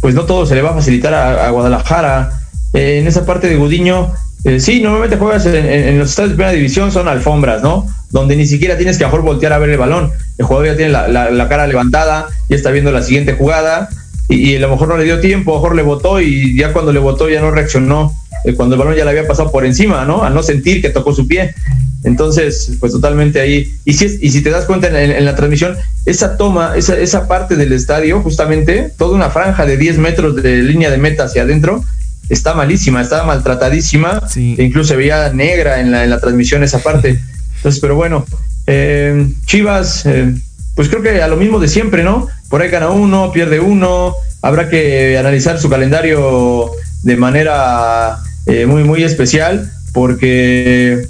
[0.00, 2.30] pues no todo se le va a facilitar a, Guadalajara.
[2.72, 4.12] Eh, en esa parte de Gudiño,
[4.44, 7.86] eh, sí, normalmente juegas en, los estadios de primera división, son alfombras, ¿no?
[8.10, 10.12] Donde ni siquiera tienes que mejor voltear a ver el balón.
[10.38, 13.88] El jugador ya tiene la, cara levantada, ya está viendo la siguiente jugada
[14.28, 16.72] y, a lo mejor no le dio tiempo, a lo mejor le votó y ya
[16.72, 18.12] cuando le votó ya no reaccionó
[18.54, 20.22] cuando el balón ya le había pasado por encima, ¿no?
[20.22, 21.54] Al no sentir que tocó su pie.
[22.04, 23.74] Entonces, pues totalmente ahí.
[23.84, 27.56] Y si, y si te das cuenta en, la transmisión, esa toma, esa, esa parte
[27.56, 31.84] del estadio, justamente, toda una franja de 10 metros de línea de meta hacia adentro,
[32.28, 34.22] está malísima, está maltratadísima.
[34.36, 37.18] E incluso se veía negra en la, en la transmisión esa parte.
[37.56, 38.24] Entonces, pero bueno,
[38.66, 40.34] eh, Chivas, eh,
[40.74, 42.28] pues creo que a lo mismo de siempre, ¿no?
[42.48, 44.14] Por ahí gana uno, pierde uno.
[44.42, 46.70] Habrá que analizar su calendario
[47.02, 51.06] de manera eh, muy, muy especial, porque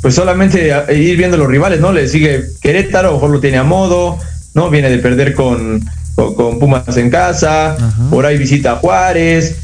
[0.00, 1.92] pues solamente ir viendo los rivales, ¿no?
[1.92, 4.18] Le sigue Querétaro, a lo mejor lo tiene a modo,
[4.54, 4.70] ¿no?
[4.70, 7.76] Viene de perder con, con, Pumas en casa,
[8.08, 9.56] por ahí visita a Juárez,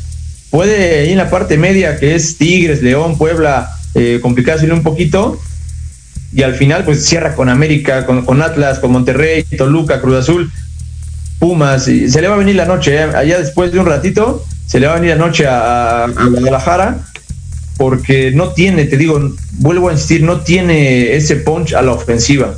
[0.51, 5.39] puede ir en la parte media que es Tigres, León, Puebla, eh, complicarse un poquito,
[6.33, 10.51] y al final pues cierra con América, con, con, Atlas, con Monterrey, Toluca, Cruz Azul,
[11.39, 13.03] Pumas, y se le va a venir la noche, ¿eh?
[13.03, 16.99] allá después de un ratito se le va a venir anoche a, a Guadalajara
[17.77, 22.55] porque no tiene, te digo, vuelvo a insistir, no tiene ese punch a la ofensiva.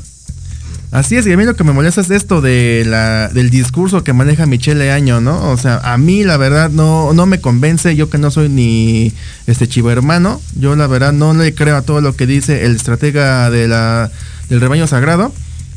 [0.90, 4.04] Así es, y a mí lo que me molesta es esto de la, del discurso
[4.04, 5.50] que maneja Michelle Año, ¿no?
[5.50, 9.14] O sea, a mí la verdad no, no me convence, yo que no soy ni
[9.46, 12.76] este chivo hermano, yo la verdad no le creo a todo lo que dice el
[12.76, 14.10] estratega de la,
[14.50, 15.32] del rebaño sagrado.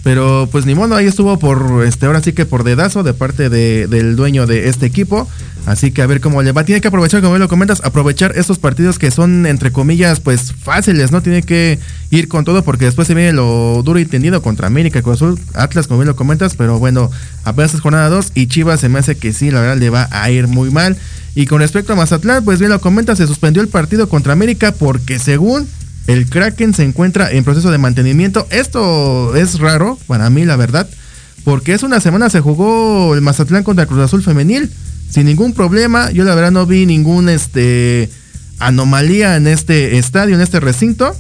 [0.06, 3.50] Pero pues ni modo, ahí estuvo por, este, ahora sí que por dedazo de parte
[3.50, 5.28] de, del dueño de este equipo.
[5.66, 6.64] Así que a ver cómo le va.
[6.64, 11.12] Tiene que aprovechar, como lo comentas, aprovechar estos partidos que son, entre comillas, pues fáciles,
[11.12, 11.24] ¿no?
[11.24, 11.80] Tiene que
[12.12, 15.40] ir con todo porque después se viene lo duro y tendido contra América, Cruz Azul,
[15.56, 16.54] Atlas, como bien lo comentas.
[16.54, 17.10] Pero bueno,
[17.44, 20.08] apenas es jornada 2 y Chivas se me hace que sí, la verdad le va
[20.12, 20.98] a ir muy mal.
[21.34, 24.72] Y con respecto a Mazatlán, pues bien lo comentas, se suspendió el partido contra América
[24.72, 25.68] porque según
[26.08, 28.48] el Kraken se encuentra en proceso de mantenimiento.
[28.50, 30.88] Esto es raro para mí, la verdad,
[31.44, 34.72] porque hace una semana se jugó el Mazatlán contra Cruz Azul femenil
[35.10, 36.12] sin ningún problema.
[36.12, 38.10] Yo la verdad no vi ningún este
[38.60, 41.16] anomalía en este estadio, en este recinto.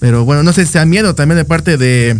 [0.00, 2.18] Pero bueno, no sé si sea miedo también de parte de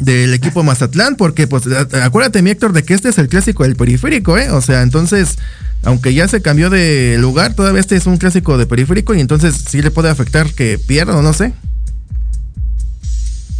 [0.00, 1.64] del equipo Mazatlán, porque pues
[2.02, 4.50] acuérdate mi Héctor de que este es el clásico del periférico, ¿eh?
[4.50, 5.38] O sea, entonces
[5.84, 9.64] aunque ya se cambió de lugar, todavía este es un clásico de periférico y entonces
[9.68, 11.52] sí le puede afectar que pierda o no sé.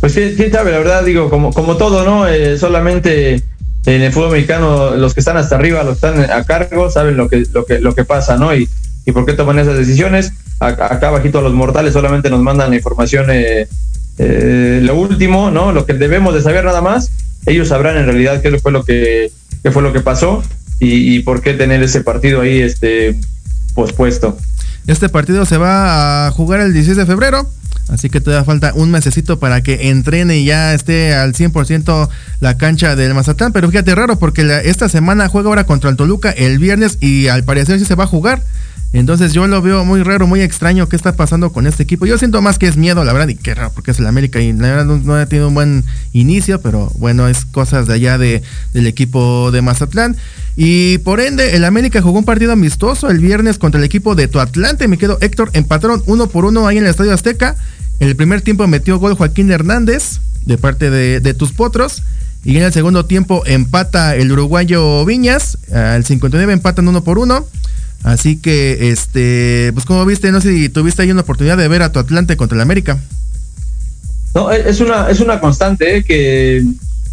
[0.00, 2.26] Pues quién sabe, la verdad, digo, como, como todo, ¿no?
[2.26, 3.42] Eh, solamente
[3.86, 7.16] en el fútbol mexicano los que están hasta arriba, los que están a cargo, saben
[7.16, 8.54] lo que, lo que, lo que pasa, ¿no?
[8.54, 8.68] Y,
[9.04, 10.32] y por qué toman esas decisiones.
[10.60, 13.66] Acá bajito a los mortales solamente nos mandan la información, eh,
[14.24, 15.72] eh, lo último, ¿no?
[15.72, 17.10] Lo que debemos de saber nada más.
[17.44, 19.32] Ellos sabrán en realidad qué fue lo que,
[19.64, 20.44] qué fue lo que pasó
[20.78, 23.16] y, por qué tener ese partido ahí este
[23.74, 24.36] pospuesto.
[24.86, 27.48] Este partido se va a jugar el 16 de febrero.
[27.88, 32.08] Así que todavía falta un mesecito para que entrene y ya esté al 100%
[32.40, 33.52] la cancha del Mazatlán.
[33.52, 37.42] Pero fíjate raro porque esta semana juega ahora contra el Toluca el viernes y al
[37.42, 38.42] parecer sí se va a jugar.
[38.92, 42.04] Entonces yo lo veo muy raro, muy extraño qué está pasando con este equipo.
[42.04, 44.40] Yo siento más que es miedo, la verdad, y qué raro, porque es el América
[44.40, 48.18] y la verdad no, ha tenido un buen inicio, pero bueno, es cosas de allá
[48.18, 48.42] de,
[48.74, 50.16] del equipo de Mazatlán.
[50.56, 54.28] Y por ende, el América jugó un partido amistoso el viernes contra el equipo de
[54.28, 54.88] Tuatlante.
[54.88, 57.56] Me quedo Héctor, empataron uno por uno ahí en el Estadio Azteca.
[57.98, 62.02] En el primer tiempo metió gol Joaquín Hernández de parte de, de tus potros.
[62.44, 65.56] Y en el segundo tiempo empata el uruguayo Viñas.
[65.72, 67.46] Al 59 empatan uno por uno.
[68.04, 71.82] Así que, este, pues como viste, no sé si tuviste ahí una oportunidad de ver
[71.82, 72.98] a tu Atlante contra el América.
[74.34, 76.04] No, es una, es una constante ¿eh?
[76.04, 76.64] que,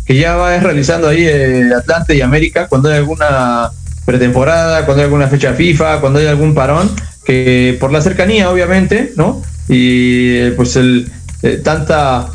[0.06, 3.70] que, ya va realizando ahí el Atlante y América cuando hay alguna
[4.06, 6.90] pretemporada, cuando hay alguna fecha FIFA, cuando hay algún parón,
[7.26, 9.44] que por la cercanía, obviamente, ¿no?
[9.68, 11.12] Y pues el
[11.44, 12.30] eh, tanta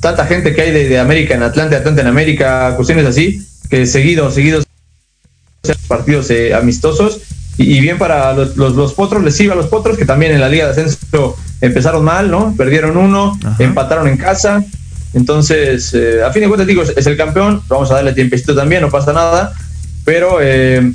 [0.00, 4.30] tanta gente que hay de, América en Atlante, Atlante en América, cuestiones así, que seguido,
[4.30, 4.66] seguidos
[5.88, 7.20] partidos eh, amistosos
[7.62, 10.48] y, bien para los, los, potros, les iba a los potros que también en la
[10.48, 12.54] Liga de Ascenso empezaron mal, ¿no?
[12.56, 14.64] Perdieron uno, empataron en casa.
[15.12, 18.80] Entonces, eh, a fin de cuentas, digo, es, el campeón, vamos a darle tiempecito también,
[18.80, 19.52] no pasa nada,
[20.04, 20.92] pero eh,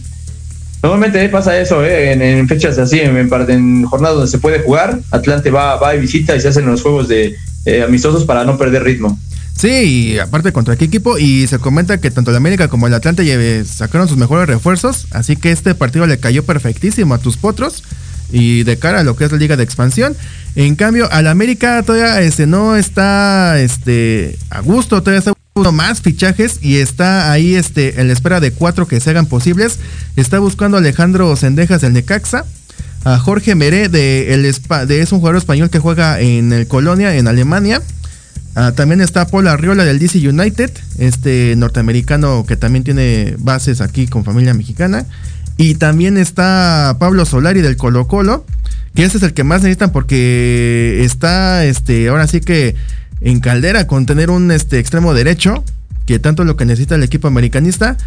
[0.81, 5.51] normalmente pasa eso, eh, en, fechas así, en, en, jornadas donde se puede jugar, Atlante
[5.51, 7.35] va, va y visita y se hacen los juegos de
[7.83, 9.19] amistosos para no perder ritmo.
[9.57, 11.17] Sí, y aparte contra qué equipo.
[11.17, 15.07] Y se comenta que tanto el América como el Atlante sacaron sus mejores refuerzos.
[15.11, 17.83] Así que este partido le cayó perfectísimo a tus potros.
[18.31, 20.15] Y de cara a lo que es la liga de expansión.
[20.55, 25.01] En cambio, al América todavía este, no está este, a gusto.
[25.01, 26.59] Todavía está buscando más fichajes.
[26.61, 29.79] Y está ahí este, en la espera de cuatro que se hagan posibles.
[30.17, 32.45] Está buscando a Alejandro Sendejas del Necaxa
[33.05, 34.41] a Jorge Meré de, el,
[34.87, 37.79] de es un jugador español que juega en el Colonia en Alemania
[38.55, 44.07] Ah, también está Paul Arriola del DC United, este norteamericano que también tiene bases aquí
[44.07, 45.05] con familia mexicana.
[45.57, 48.45] Y también está Pablo Solari del Colo Colo,
[48.93, 52.75] que ese es el que más necesitan porque está, este, ahora sí que
[53.21, 55.63] en caldera con tener un este, extremo derecho,
[56.05, 57.97] que tanto lo que necesita el equipo americanista.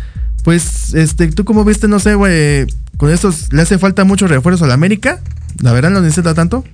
[0.44, 4.64] Pues, este, tú como viste, no sé, güey, con estos le hace falta mucho refuerzo
[4.64, 5.20] a la América.
[5.60, 6.64] La verdad no necesita tanto.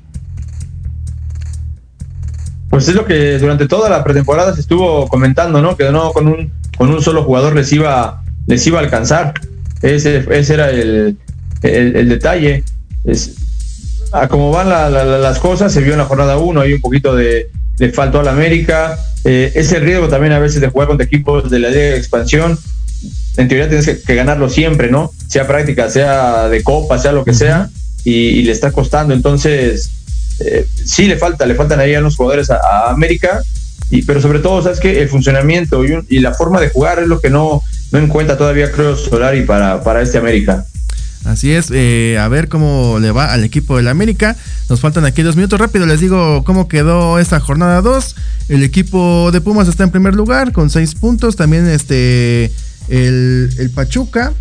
[2.70, 5.76] Pues es lo que durante toda la pretemporada se estuvo comentando, ¿no?
[5.76, 9.34] Que no con un, con un solo jugador les iba, les iba a alcanzar.
[9.82, 11.16] Ese, ese era el,
[11.62, 12.64] detalle.
[13.04, 13.36] Es,
[14.12, 17.50] a cómo van las cosas, se vio en la jornada 1, hay un poquito de,
[17.78, 18.98] de falto a la América.
[19.24, 22.58] Eh, ese riesgo también a veces de jugar contra equipos de la Liga de Expansión.
[23.36, 25.12] En teoría tienes que, ganarlo siempre, ¿no?
[25.28, 27.68] Sea práctica, sea de copa, sea lo que sea,
[28.04, 29.12] y le está costando.
[29.14, 29.90] Entonces,
[30.40, 33.42] eh, sí le falta, le faltan ahí a los jugadores a, América,
[33.90, 37.20] y, pero sobre todo, sabes que el funcionamiento y, la forma de jugar es lo
[37.20, 40.64] que no, no encuentra todavía, creo, Solari para, para este América.
[41.24, 44.36] Así es, eh, a ver cómo le va al equipo del América.
[44.68, 45.86] Nos faltan aquí dos minutos rápido.
[45.86, 48.16] Les digo cómo quedó esta jornada 2.
[48.50, 51.36] El equipo de Pumas está en primer lugar con seis puntos.
[51.36, 52.52] También este
[52.88, 54.34] el, el Pachuca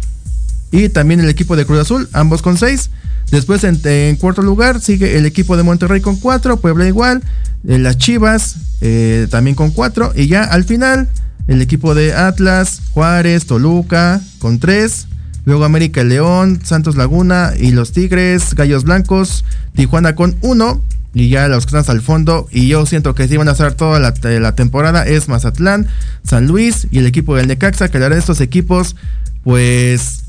[0.71, 2.89] y también el equipo de Cruz Azul, ambos con seis.
[3.31, 7.23] Después en, cuarto lugar sigue el equipo de Monterrey con cuatro, Puebla igual,
[7.67, 11.09] eh, las Chivas eh, también con cuatro y ya al final
[11.47, 15.07] el equipo de Atlas, Juárez, Toluca con tres,
[15.45, 20.81] luego América León, Santos Laguna y los Tigres, Gallos Blancos, Tijuana con uno
[21.13, 23.73] y ya los que están al fondo y yo siento que sí van a hacer
[23.73, 25.87] toda la, la, temporada es Mazatlán,
[26.23, 28.95] San Luis y el equipo del Necaxa que la estos equipos
[29.43, 30.22] pues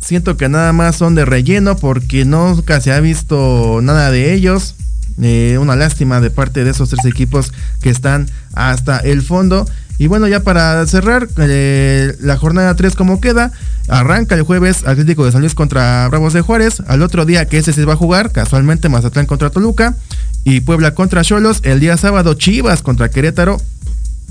[0.00, 4.74] siento que nada más son de relleno porque nunca se ha visto nada de ellos.
[5.22, 9.66] Eh, una lástima de parte de esos tres equipos que están hasta el fondo.
[9.98, 13.52] Y bueno, ya para cerrar, eh, la jornada 3 como queda,
[13.86, 17.58] arranca el jueves Atlético de San Luis contra Bravos de Juárez, al otro día que
[17.58, 19.94] ese se va a jugar, casualmente Mazatlán contra Toluca
[20.42, 23.60] y Puebla contra Cholos, el día sábado Chivas contra Querétaro,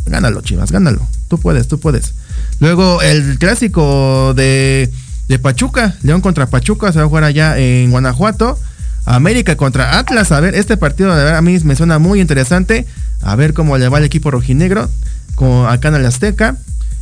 [0.08, 2.15] gánalo Chivas, gánalo, tú puedes, tú puedes.
[2.60, 4.89] Luego el clásico de
[5.30, 5.96] de Pachuca.
[6.04, 8.60] León contra Pachuca se va a jugar allá en Guanajuato.
[9.06, 10.34] América contra Atlas.
[10.34, 12.86] A ver, este partido de a mí me suena muy interesante.
[13.21, 14.90] A ver cómo le va el equipo rojinegro
[15.36, 16.58] con, acá en el Azteca.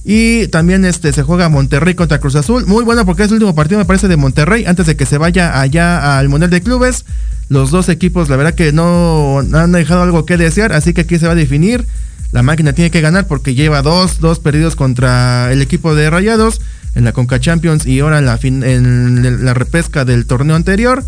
[0.10, 2.66] Y también este se juega Monterrey contra Cruz Azul.
[2.66, 4.64] Muy bueno porque es el último partido, me parece, de Monterrey.
[4.66, 7.04] Antes de que se vaya allá al Mundial de Clubes.
[7.50, 10.72] Los dos equipos, la verdad que no han dejado algo que desear.
[10.72, 11.86] Así que aquí se va a definir.
[12.32, 16.62] La máquina tiene que ganar porque lleva dos, dos perdidos contra el equipo de Rayados
[16.96, 21.04] en la Conca Champions y ahora en la, en la repesca del torneo anterior.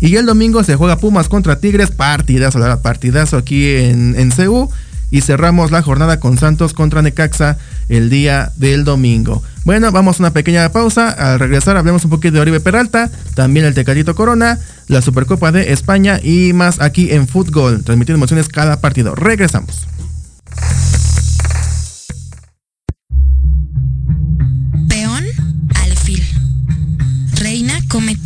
[0.00, 4.68] Y el domingo se juega Pumas contra Tigres, partidazo, partidazo aquí en, en CU.
[5.10, 7.56] Y cerramos la jornada con Santos contra Necaxa
[7.88, 9.42] el día del domingo.
[9.64, 11.10] Bueno, vamos a una pequeña pausa.
[11.10, 14.58] Al regresar hablemos un poquito de Oribe Peralta, también el Tecatito Corona,
[14.88, 19.14] la Supercopa de España y más aquí en Fútbol, transmitiendo emociones cada partido.
[19.14, 19.86] Regresamos.
[27.96, 28.25] come torre.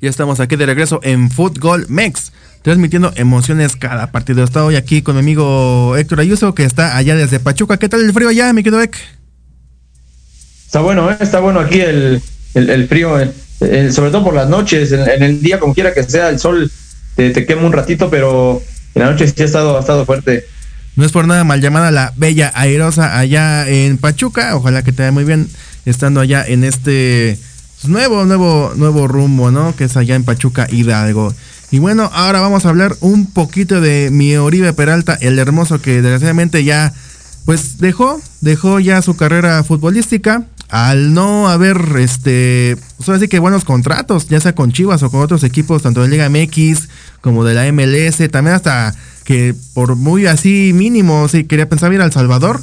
[0.00, 2.32] Ya estamos aquí de regreso en Fútbol Mex,
[2.62, 4.44] transmitiendo emociones cada partido.
[4.44, 7.78] Estoy hoy aquí con mi amigo Héctor Ayuso, que está allá desde Pachuca.
[7.78, 9.00] ¿Qué tal el frío allá, mi querido Héctor?
[10.64, 11.16] Está bueno, ¿eh?
[11.18, 12.22] está bueno aquí el,
[12.54, 13.18] el, frío,
[13.58, 16.70] sobre todo por las noches, en, en, el día como quiera que sea, el sol
[17.18, 18.62] te, te, un ratito, pero
[18.94, 20.44] en la noche sí ha estado, ha estado fuerte.
[20.94, 25.02] No es por nada mal llamada la Bella Airosa allá en Pachuca, ojalá que te
[25.02, 25.48] vaya muy bien
[25.84, 27.36] estando allá en este
[27.84, 29.74] nuevo, nuevo, nuevo rumbo, ¿no?
[29.74, 31.34] Que es allá en Pachuca Hidalgo.
[31.72, 36.02] Y bueno, ahora vamos a hablar un poquito de mi Oribe Peralta, el hermoso que
[36.02, 36.94] desgraciadamente ya,
[37.44, 43.64] pues dejó, dejó ya su carrera futbolística al no haber, este, pues así que buenos
[43.64, 46.88] contratos, ya sea con Chivas o con otros equipos, tanto de Liga MX
[47.20, 48.94] como de la MLS, también hasta
[49.24, 52.60] que por muy así mínimo, si quería pensar ir al Salvador,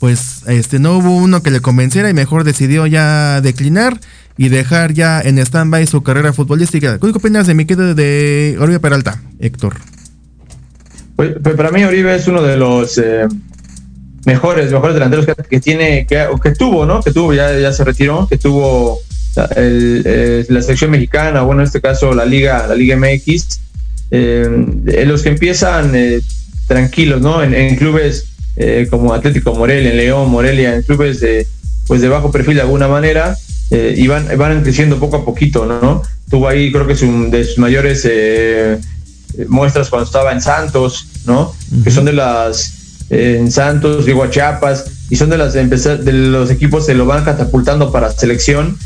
[0.00, 4.00] pues este no hubo uno que le convenciera y mejor decidió ya declinar
[4.36, 6.98] y dejar ya en stand-by su carrera futbolística.
[6.98, 9.76] ¿Qué opinas de mi queda de Oribe Peralta, Héctor?
[11.14, 13.28] Pues, pues, para mí Oribe es uno de los eh,
[14.24, 17.00] mejores, mejores delanteros que, tiene, que, que, tuvo, ¿no?
[17.00, 18.98] Que tuvo, ya, ya se retiró, que tuvo
[19.54, 23.60] el, el, la selección mexicana, bueno, en este caso la Liga, la Liga MX.
[24.14, 26.20] Eh, los que empiezan eh,
[26.68, 27.42] tranquilos, ¿no?
[27.42, 31.46] En, en clubes eh, como Atlético Morelia, en León, Morelia, en clubes de,
[31.86, 33.36] pues de bajo perfil de alguna manera,
[33.70, 36.02] eh, y van, van creciendo poco a poquito, ¿no?
[36.28, 38.78] Tuvo ahí, creo que es un de sus mayores eh,
[39.48, 41.40] muestras cuando estaba en Santos, ¿no?
[41.42, 41.84] Uh -huh.
[41.84, 42.74] Que son de las,
[43.08, 47.06] eh, en Santos, llegó a Chiapas, y son de las de los equipos que lo
[47.06, 48.76] van catapultando para selección,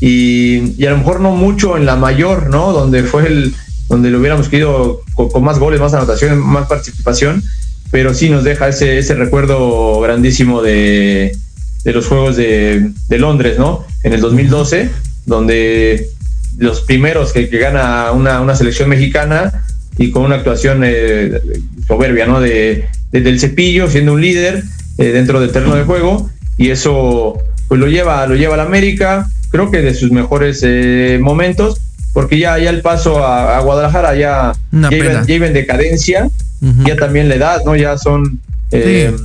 [0.00, 2.72] y, y, a lo mejor no mucho en la mayor, ¿no?
[2.72, 3.54] Donde fue el,
[3.92, 7.42] donde lo hubiéramos querido con, con más goles, más anotación, más participación,
[7.90, 11.36] pero sí nos deja ese, ese recuerdo grandísimo de,
[11.84, 13.84] de los Juegos de, de, Londres, ¿no?
[14.02, 14.88] En el 2012,
[15.26, 16.08] donde
[16.56, 19.64] los primeros que, que gana una, una, selección mexicana
[19.98, 21.38] y con una actuación eh,
[21.86, 22.40] soberbia, ¿no?
[22.40, 24.64] De, de, del cepillo, siendo un líder
[24.96, 27.36] eh, dentro del terreno de juego, y eso
[27.68, 31.78] pues lo lleva, lo lleva a la América, creo que de sus mejores eh, momentos,
[32.12, 36.28] porque ya, ya el paso a, a Guadalajara ya, ya iba, ya, iba, en decadencia,
[36.60, 36.86] uh -huh.
[36.86, 37.74] ya también la edad, ¿no?
[37.74, 38.40] Ya son
[38.70, 39.24] eh, sí.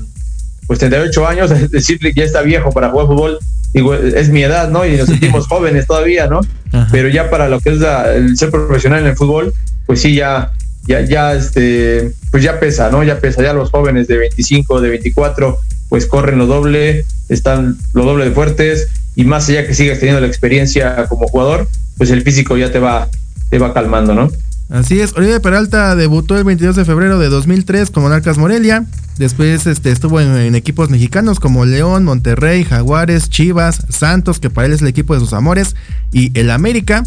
[0.67, 3.39] pues 38 años, es decir, que ya está viejo para jugar fútbol,
[3.73, 4.85] digo, es mi edad, ¿no?
[4.85, 6.41] Y nos sentimos jóvenes todavía, ¿no?
[6.71, 6.87] Ajá.
[6.91, 9.53] Pero ya para lo que es la, el ser profesional en el fútbol,
[9.85, 10.51] pues sí, ya,
[10.87, 13.03] ya, ya, este, pues ya pesa, ¿no?
[13.03, 15.57] Ya pesa, ya los jóvenes de 25, de 24,
[15.89, 20.21] pues corren lo doble, están lo doble de fuertes, y más allá que sigas teniendo
[20.21, 21.67] la experiencia como jugador,
[21.97, 23.09] pues el físico ya te va,
[23.49, 24.29] te va calmando, ¿no?
[24.69, 28.85] Así es, Oribe Peralta debutó el 22 de febrero de 2003 con Monarcas Morelia.
[29.17, 34.73] Después este, estuvo en, equipos mexicanos como León, Monterrey, Jaguares, Chivas, Santos, que para él
[34.73, 35.75] es el equipo de sus amores,
[36.11, 37.03] y el América.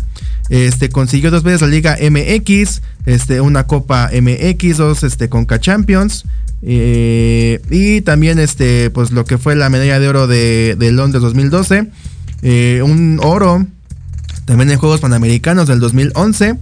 [0.49, 6.25] Este, consiguió dos veces la Liga MX, este, una Copa MX, dos este, Conca Champions.
[6.63, 11.23] Eh, y también este, pues, lo que fue la medalla de oro de, de Londres
[11.23, 11.89] 2012.
[12.43, 13.67] Eh, un oro
[14.45, 16.57] también en Juegos Panamericanos del 2011.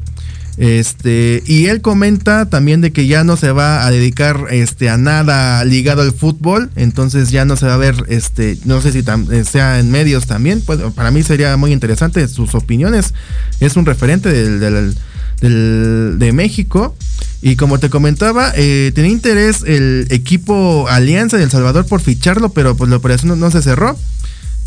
[0.59, 4.97] Este, y él comenta también de que ya no se va a dedicar este, a
[4.97, 8.99] nada ligado al fútbol, entonces ya no se va a ver, este, no sé si
[8.99, 13.15] eh, sea en medios también, pues para mí sería muy interesante sus opiniones,
[13.61, 14.97] es un referente del,
[15.41, 16.97] de México.
[17.41, 22.49] Y como te comentaba, eh, tenía interés el equipo Alianza de El Salvador por ficharlo,
[22.49, 23.97] pero pues la operación no, se cerró.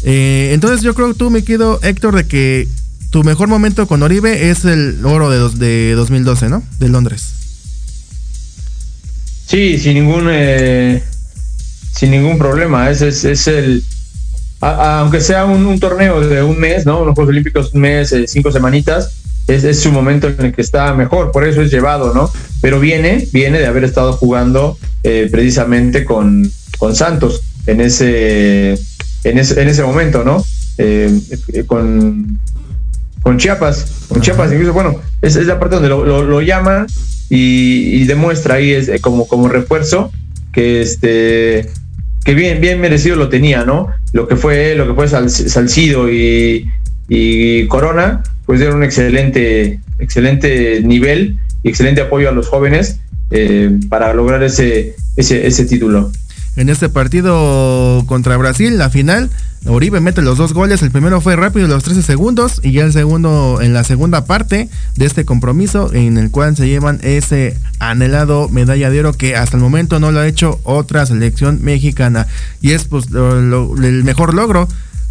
[0.03, 2.69] Eh, entonces yo creo que tú me quedo, Héctor, de que
[3.11, 6.63] tu mejor momento con Oribe es el oro de, dos, de 2012, ¿no?
[6.79, 7.33] De Londres.
[9.45, 11.03] Sí, sin ningún eh,
[11.93, 12.89] sin ningún problema.
[12.89, 13.83] Es, es, el
[14.61, 17.01] aunque sea un, torneo de un mes, ¿no?
[17.01, 19.11] Unos Juegos Olímpicos un mes, eh, cinco semanitas,
[19.47, 22.31] es, es, su momento en el que está mejor, por eso es llevado, ¿no?
[22.61, 28.79] Pero viene, viene de haber estado jugando eh, precisamente con, con Santos en ese,
[29.23, 30.45] en ese, en ese momento, ¿no?
[31.67, 32.39] con,
[33.21, 36.87] con Chiapas, con Chiapas, incluso, bueno, es, es la parte donde lo, lo, llama
[37.29, 40.11] y, demuestra ahí es, como, como refuerzo
[40.51, 41.69] que este
[42.23, 43.87] que bien, bien merecido lo tenía, ¿no?
[44.13, 46.67] Lo que fue, lo que fue Salcido y,
[47.09, 52.99] y Corona, pues dieron un excelente, excelente nivel y excelente apoyo a los jóvenes
[53.31, 56.11] eh, para lograr ese, ese, ese título.
[56.55, 59.29] En este partido contra Brasil, la final,
[59.65, 60.81] Oribe mete los dos goles.
[60.81, 62.59] El primero fue rápido, los 13 segundos.
[62.63, 66.67] Y ya el segundo, en la segunda parte de este compromiso, en el cual se
[66.67, 71.05] llevan ese anhelado medalla de oro que hasta el momento no lo ha hecho otra
[71.05, 72.27] selección mexicana.
[72.61, 74.67] Y es pues el mejor logro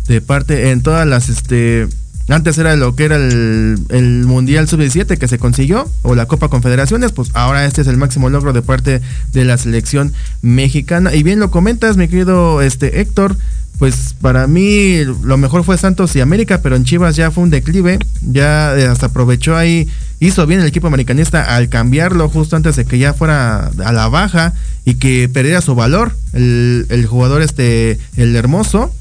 [0.08, 1.88] de parte en todas las este
[2.32, 7.12] antes era lo que era el, Mundial Sub-17 que se consiguió, o la Copa Confederaciones,
[7.12, 9.00] pues ahora este es el máximo logro de parte
[9.32, 10.12] de la selección
[10.42, 11.14] mexicana.
[11.14, 13.36] Y bien lo comentas, mi querido este, Héctor,
[13.80, 17.50] pues para mí lo mejor fue Santos y América, pero en Chivas ya fue un
[17.50, 19.88] declive, ya eh, hasta aprovechó ahí,
[20.20, 24.08] hizo bien el equipo americanista al cambiarlo justo antes de que ya fuera a la
[24.08, 24.52] baja
[24.84, 28.94] y que perdiera su valor el, el jugador este, el hermoso.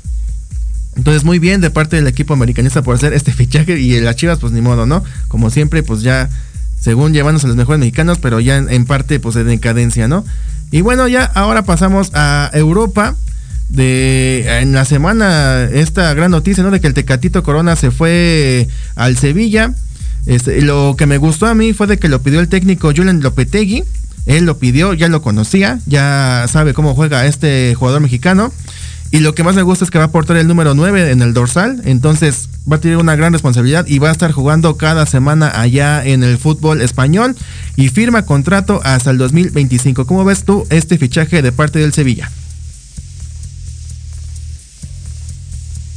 [0.99, 4.39] Entonces muy bien de parte del equipo americanista por hacer este fichaje y las Chivas
[4.39, 5.01] pues ni modo, ¿no?
[5.29, 6.29] Como siempre pues ya
[6.77, 10.25] según llevándose a los mejores mexicanos, pero ya en, parte pues de decadencia, ¿no?
[10.71, 13.15] Y bueno, ya ahora pasamos a Europa
[13.69, 16.71] de en la semana esta gran noticia, ¿no?
[16.71, 19.73] De que el Tecatito Corona se fue al Sevilla.
[20.25, 23.21] Este, lo que me gustó a mí fue de que lo pidió el técnico Julian
[23.21, 23.85] Lopetegui.
[24.25, 28.51] Él lo pidió, ya lo conocía, ya sabe cómo juega este jugador mexicano.
[29.11, 31.21] Y lo que más me gusta es que va a aportar el número 9 en
[31.23, 31.81] el dorsal.
[31.85, 36.05] Entonces va a tener una gran responsabilidad y va a estar jugando cada semana allá
[36.05, 37.35] en el fútbol español.
[37.75, 40.05] Y firma contrato hasta el 2025.
[40.05, 42.29] ¿Cómo ves tú este fichaje de parte del Sevilla?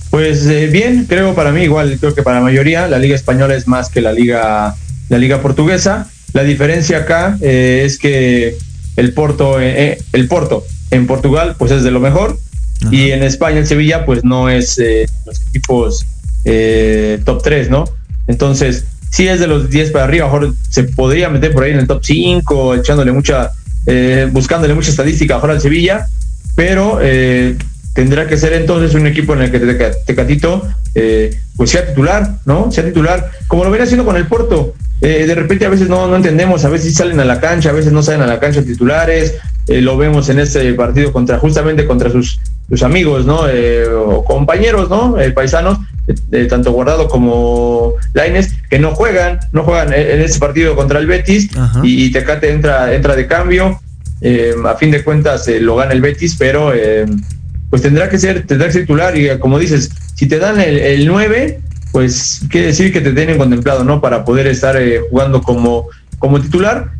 [0.08, 3.54] Pues eh, bien, creo para mí igual, creo que para la mayoría la liga española
[3.54, 4.74] es más que la liga
[5.08, 6.10] la liga portuguesa.
[6.32, 8.56] La diferencia acá eh, es que
[8.96, 12.38] el Porto eh, el Porto en Portugal pues es de lo mejor
[12.90, 14.80] y en España el Sevilla pues no es
[15.26, 16.06] los equipos
[17.24, 17.84] top 3, ¿no?
[18.26, 21.78] Entonces, si es de los 10 para arriba, mejor se podría meter por ahí en
[21.78, 23.50] el top 5, echándole mucha
[24.32, 26.06] buscándole mucha estadística mejor al Sevilla,
[26.54, 27.00] pero
[27.94, 29.60] tendrá que ser entonces un equipo en el que
[30.06, 32.70] Tecatito eh, pues sea titular, ¿no?
[32.70, 34.74] Sea titular, como lo viene haciendo con el Porto.
[35.00, 37.72] Eh, de repente a veces no, no entendemos, a veces salen a la cancha, a
[37.72, 39.34] veces no salen a la cancha titulares,
[39.66, 42.40] eh, lo vemos en este partido contra justamente contra sus,
[42.72, 43.42] sus amigos, ¿no?
[44.06, 45.16] o compañeros, ¿no?
[45.34, 45.78] paisanos,
[46.48, 51.50] tanto Guardado como Laines, que no juegan, no juegan en este partido contra el Betis
[51.82, 53.78] y, y, Tecate entra, entra de cambio.
[54.64, 56.72] a fin de cuentas lo gana el Betis, pero
[57.72, 61.06] pues tendrá que ser, tendrá que ser titular y como dices, si te dan el,
[61.06, 61.60] 9,
[61.90, 64.00] pues quiere decir que te tienen contemplado, ¿no?
[64.00, 66.92] Para poder estar eh, jugando como, como titular,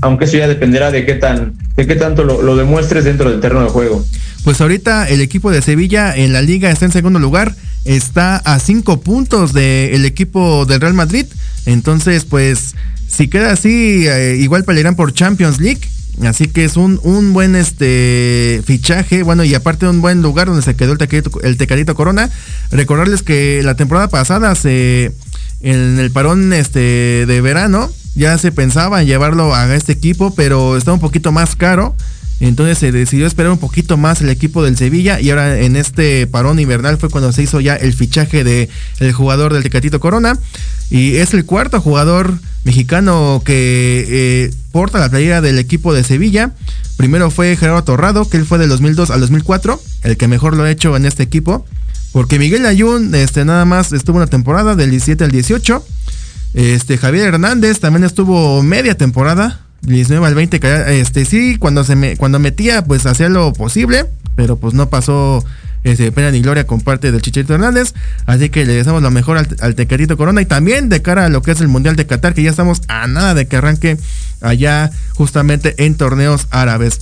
[0.00, 3.64] aunque eso ya dependerá de qué tan, de qué tanto lo, demuestres dentro del terreno
[3.64, 4.04] de juego.
[4.44, 8.58] Pues ahorita el equipo de Sevilla en la liga está en segundo lugar, está a
[8.58, 11.26] cinco puntos del equipo del Real Madrid.
[11.66, 12.76] Entonces, pues,
[13.08, 15.80] si queda así, eh, igual pelearán por Champions League.
[16.24, 20.62] Así que es un, un buen este fichaje, bueno, y aparte un buen lugar donde
[20.62, 22.28] se quedó el Tecadito, el tecadito Corona.
[22.72, 25.12] Recordarles que la temporada pasada se
[25.60, 30.76] en el parón este de verano ya se pensaba en llevarlo a este equipo, pero
[30.76, 31.94] está un poquito más caro.
[32.40, 36.26] Entonces se decidió esperar un poquito más el equipo del Sevilla y ahora en este
[36.28, 38.68] parón invernal fue cuando se hizo ya el fichaje de
[39.00, 40.38] el jugador del Tecatito Corona
[40.88, 46.52] y es el cuarto jugador mexicano que eh, porta la playera del equipo de Sevilla.
[46.96, 50.62] Primero fue Gerardo Torrado, que él fue del 2002 al 2004, el que mejor lo
[50.62, 51.66] ha hecho en este equipo.
[52.12, 55.84] Porque Miguel Ayun este, nada más estuvo una temporada del 17 al 18.
[56.54, 62.16] Este, Javier Hernández también estuvo media temporada, 19 al 20, este sí, cuando se me,
[62.16, 65.44] cuando metía, pues hacía lo posible, pero pues no pasó
[65.84, 67.94] este, pena ni gloria con parte del Chicharito Hernández.
[68.26, 71.42] Así que le deseamos lo mejor al, al Corona y también de cara a lo
[71.42, 73.96] que es el Mundial de Qatar, que ya estamos a nada de que arranque
[74.40, 77.00] allá justamente en torneos árabes.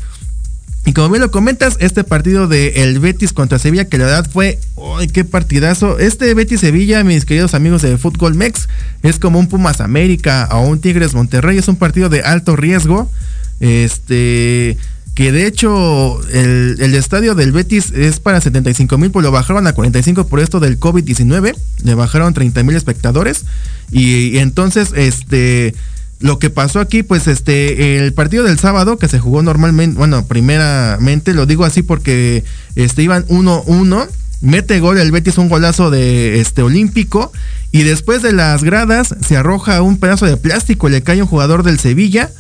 [0.86, 4.30] Y como bien lo comentas, este partido de el Betis contra Sevilla, que la verdad
[4.32, 4.60] fue,
[4.96, 5.98] ¡ay, qué partidazo!
[5.98, 8.68] Este Betis Sevilla, mis queridos amigos de Fútbol Mex,
[9.02, 13.10] es como un Pumas América o un Tigres Monterrey, es un partido de alto riesgo.
[13.58, 14.76] Este,
[15.16, 19.66] que de hecho el, el estadio del Betis es para 75 mil, pues lo bajaron
[19.66, 23.44] a 45 por esto del COVID-19, le bajaron 30 mil espectadores.
[23.90, 25.74] Y, y entonces, este
[26.20, 30.24] lo que pasó aquí, pues este, el partido del sábado que se jugó normalmente, bueno,
[30.26, 32.44] primeramente, lo digo así porque
[32.74, 34.08] este, iban 1-1,
[34.40, 37.32] mete gol el Betis, un golazo de este olímpico,
[37.70, 41.62] y después de las gradas se arroja un pedazo de plástico, le cae un jugador
[41.62, 42.30] del Sevilla,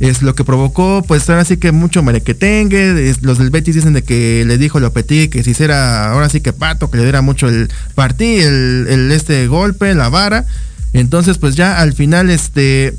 [0.00, 3.92] es lo que provocó, pues ahora sí que mucho merequetengue, es, los del Betis dicen
[3.92, 7.22] de que le dijo Lopetegui que si hiciera, ahora sí que pato, que le diera
[7.22, 10.46] mucho el partido, el, el este golpe, la vara,
[10.92, 12.94] entonces pues ya al final este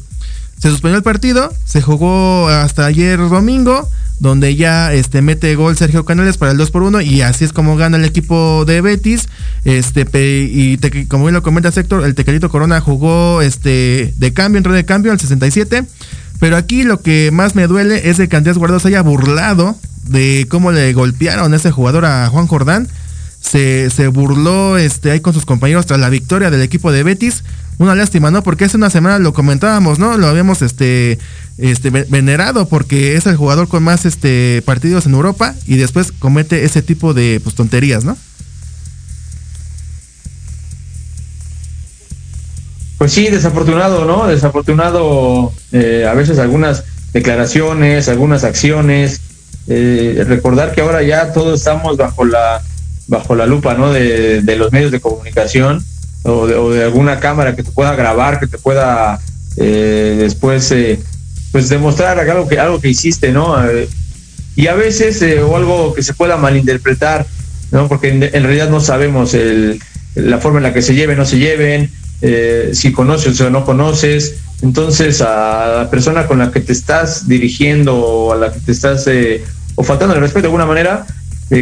[0.60, 3.88] se suspendió el partido, se jugó hasta ayer domingo,
[4.20, 7.54] donde ya este mete gol Sergio Canales para el 2 por 1 y así es
[7.54, 9.30] como gana el equipo de Betis.
[9.66, 10.08] Este
[10.52, 10.78] y
[11.08, 15.12] como bien lo comenta Sector, el Tequerito Corona jugó este de cambio, entró de cambio
[15.12, 15.84] al 67.
[16.40, 19.76] Pero aquí lo que más me duele es de que Andrés Guardado se haya burlado
[20.04, 22.88] de cómo le golpearon a ese jugador a Juan Jordán.
[23.42, 27.44] Se, se burló este, ahí con sus compañeros tras la victoria del equipo de Betis
[27.80, 28.44] una lástima, ¿no?
[28.44, 30.18] Porque hace una semana lo comentábamos, ¿no?
[30.18, 31.20] Lo habíamos este,
[31.58, 36.66] este venerado porque es el jugador con más este partidos en Europa y después comete
[36.66, 38.18] ese tipo de pues, tonterías, ¿no?
[42.98, 44.26] Pues sí, desafortunado, ¿no?
[44.26, 49.22] Desafortunado eh, a veces algunas declaraciones, algunas acciones.
[49.68, 52.64] Eh, recordar que ahora ya todos estamos bajo la
[53.06, 53.94] bajo la lupa, ¿no?
[53.94, 55.84] De, de los medios de comunicación
[56.28, 59.20] o de, o de, alguna cámara que te pueda grabar, que te pueda
[59.58, 61.00] eh, después eh,
[61.52, 63.60] pues demostrar algo que algo que hiciste, ¿no?
[63.68, 63.90] Eh,
[64.56, 67.26] y a veces eh, o algo que se pueda malinterpretar,
[67.72, 67.88] ¿no?
[67.88, 69.82] Porque en, realidad no sabemos el,
[70.16, 73.66] la forma en la que se lleven no se lleven, eh, si conoces o no
[73.66, 74.36] conoces.
[74.62, 78.72] Entonces a la persona con la que te estás dirigiendo o a la que te
[78.72, 79.08] estás
[79.76, 81.06] o faltando el respeto de alguna manera,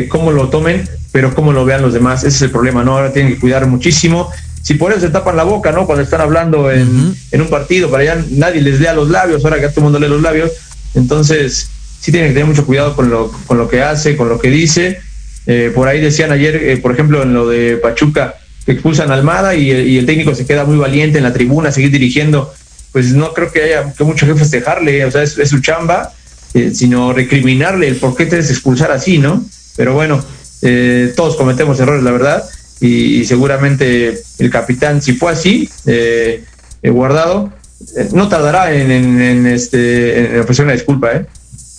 [0.09, 2.23] cómo lo tomen, pero cómo lo vean los demás.
[2.23, 2.97] Ese es el problema, ¿no?
[2.97, 4.29] Ahora tienen que cuidar muchísimo
[4.65, 5.85] si por eso se tapan la boca, ¿no?
[5.85, 7.15] Cuando están hablando en, uh -huh.
[7.33, 9.83] en un partido, para allá nadie les lea los labios, ahora que a todo el
[9.83, 10.53] mundo lee los labios,
[10.95, 11.69] entonces
[12.01, 14.49] sí tienen que tener mucho cuidado con lo, con lo que hace, con lo que
[14.49, 14.99] dice.
[15.45, 19.13] Eh, por ahí decían ayer, eh, por ejemplo, en lo de Pachuca, que expulsan a
[19.13, 22.51] Almada y, y, el técnico se queda muy valiente en la tribuna, seguir dirigiendo.
[22.91, 26.11] Pues no creo que haya que mucho que festejarle, o sea, es, es su chamba,
[26.55, 29.45] eh, sino recriminarle el por qué te expulsar así, ¿no?
[29.77, 30.25] Pero bueno,
[30.63, 32.43] eh, todos cometemos errores, la verdad
[32.79, 36.43] y, seguramente el capitán, si fue así, eh,
[36.83, 37.51] eh, guardado,
[37.95, 41.25] eh, no tardará en, en, en este, ofrecer una disculpa, ¿eh?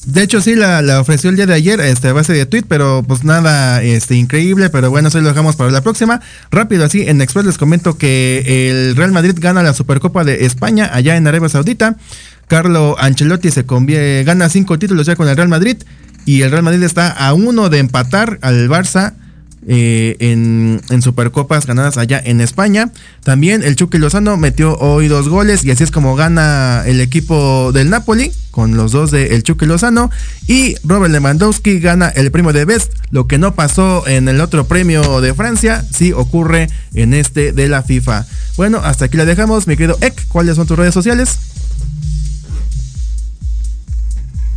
[0.07, 3.05] De hecho, sí, la, ofreció el día de ayer este, a base de tweet, pero
[3.07, 6.21] pues nada este, increíble, pero bueno, eso lo dejamos para la próxima.
[6.53, 10.89] Rápido, así, en Express les comento que el Real Madrid gana la Supercopa de España
[10.93, 11.97] allá en Arabia Saudita.
[12.47, 13.65] Carlo Ancelotti se
[14.25, 15.79] gana cinco títulos ya con el Real Madrid
[16.25, 19.15] y el Real Madrid está a uno de empatar al Barça
[19.69, 22.93] eh, en, Supercopas ganadas allá en España.
[23.23, 27.71] También el Chucky Lozano metió hoy dos goles y así es como gana el equipo
[27.73, 30.11] del Napoli con los dos de el Chucky Lozano.
[30.47, 32.93] Y Robert Lewandowski gana el premio de Best.
[33.11, 37.69] Lo que no pasó en el otro premio de Francia, sí ocurre en este de
[37.69, 38.27] la FIFA.
[38.57, 40.27] Bueno, hasta aquí la dejamos, mi querido Ek.
[40.29, 41.39] ¿Cuáles son tus redes sociales?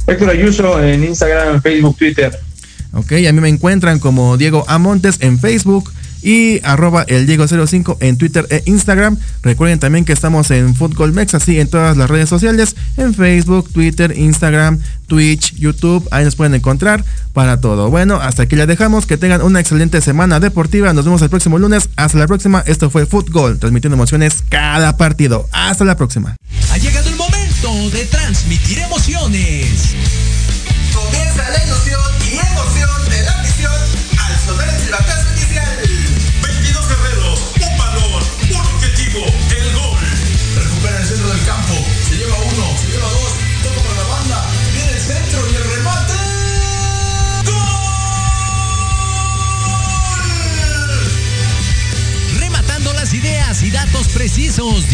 [0.07, 2.48] Héctor Ayuso en Instagram, Facebook, Twitter.
[2.93, 8.17] Ok, a mí me encuentran como Diego Amontes en Facebook y arroba el Diego05 en
[8.17, 9.17] Twitter e Instagram.
[9.41, 13.71] Recuerden también que estamos en Fútbol Mex, así en todas las redes sociales, en Facebook,
[13.71, 17.89] Twitter, Instagram, Twitch, YouTube, ahí nos pueden encontrar para todo.
[17.89, 21.57] Bueno, hasta aquí la dejamos, que tengan una excelente semana deportiva, nos vemos el próximo
[21.57, 26.35] lunes, hasta la próxima, esto fue Fútbol, transmitiendo emociones cada partido, hasta la próxima.
[26.71, 27.39] Ha llegado el momento
[28.77, 29.78] emociones.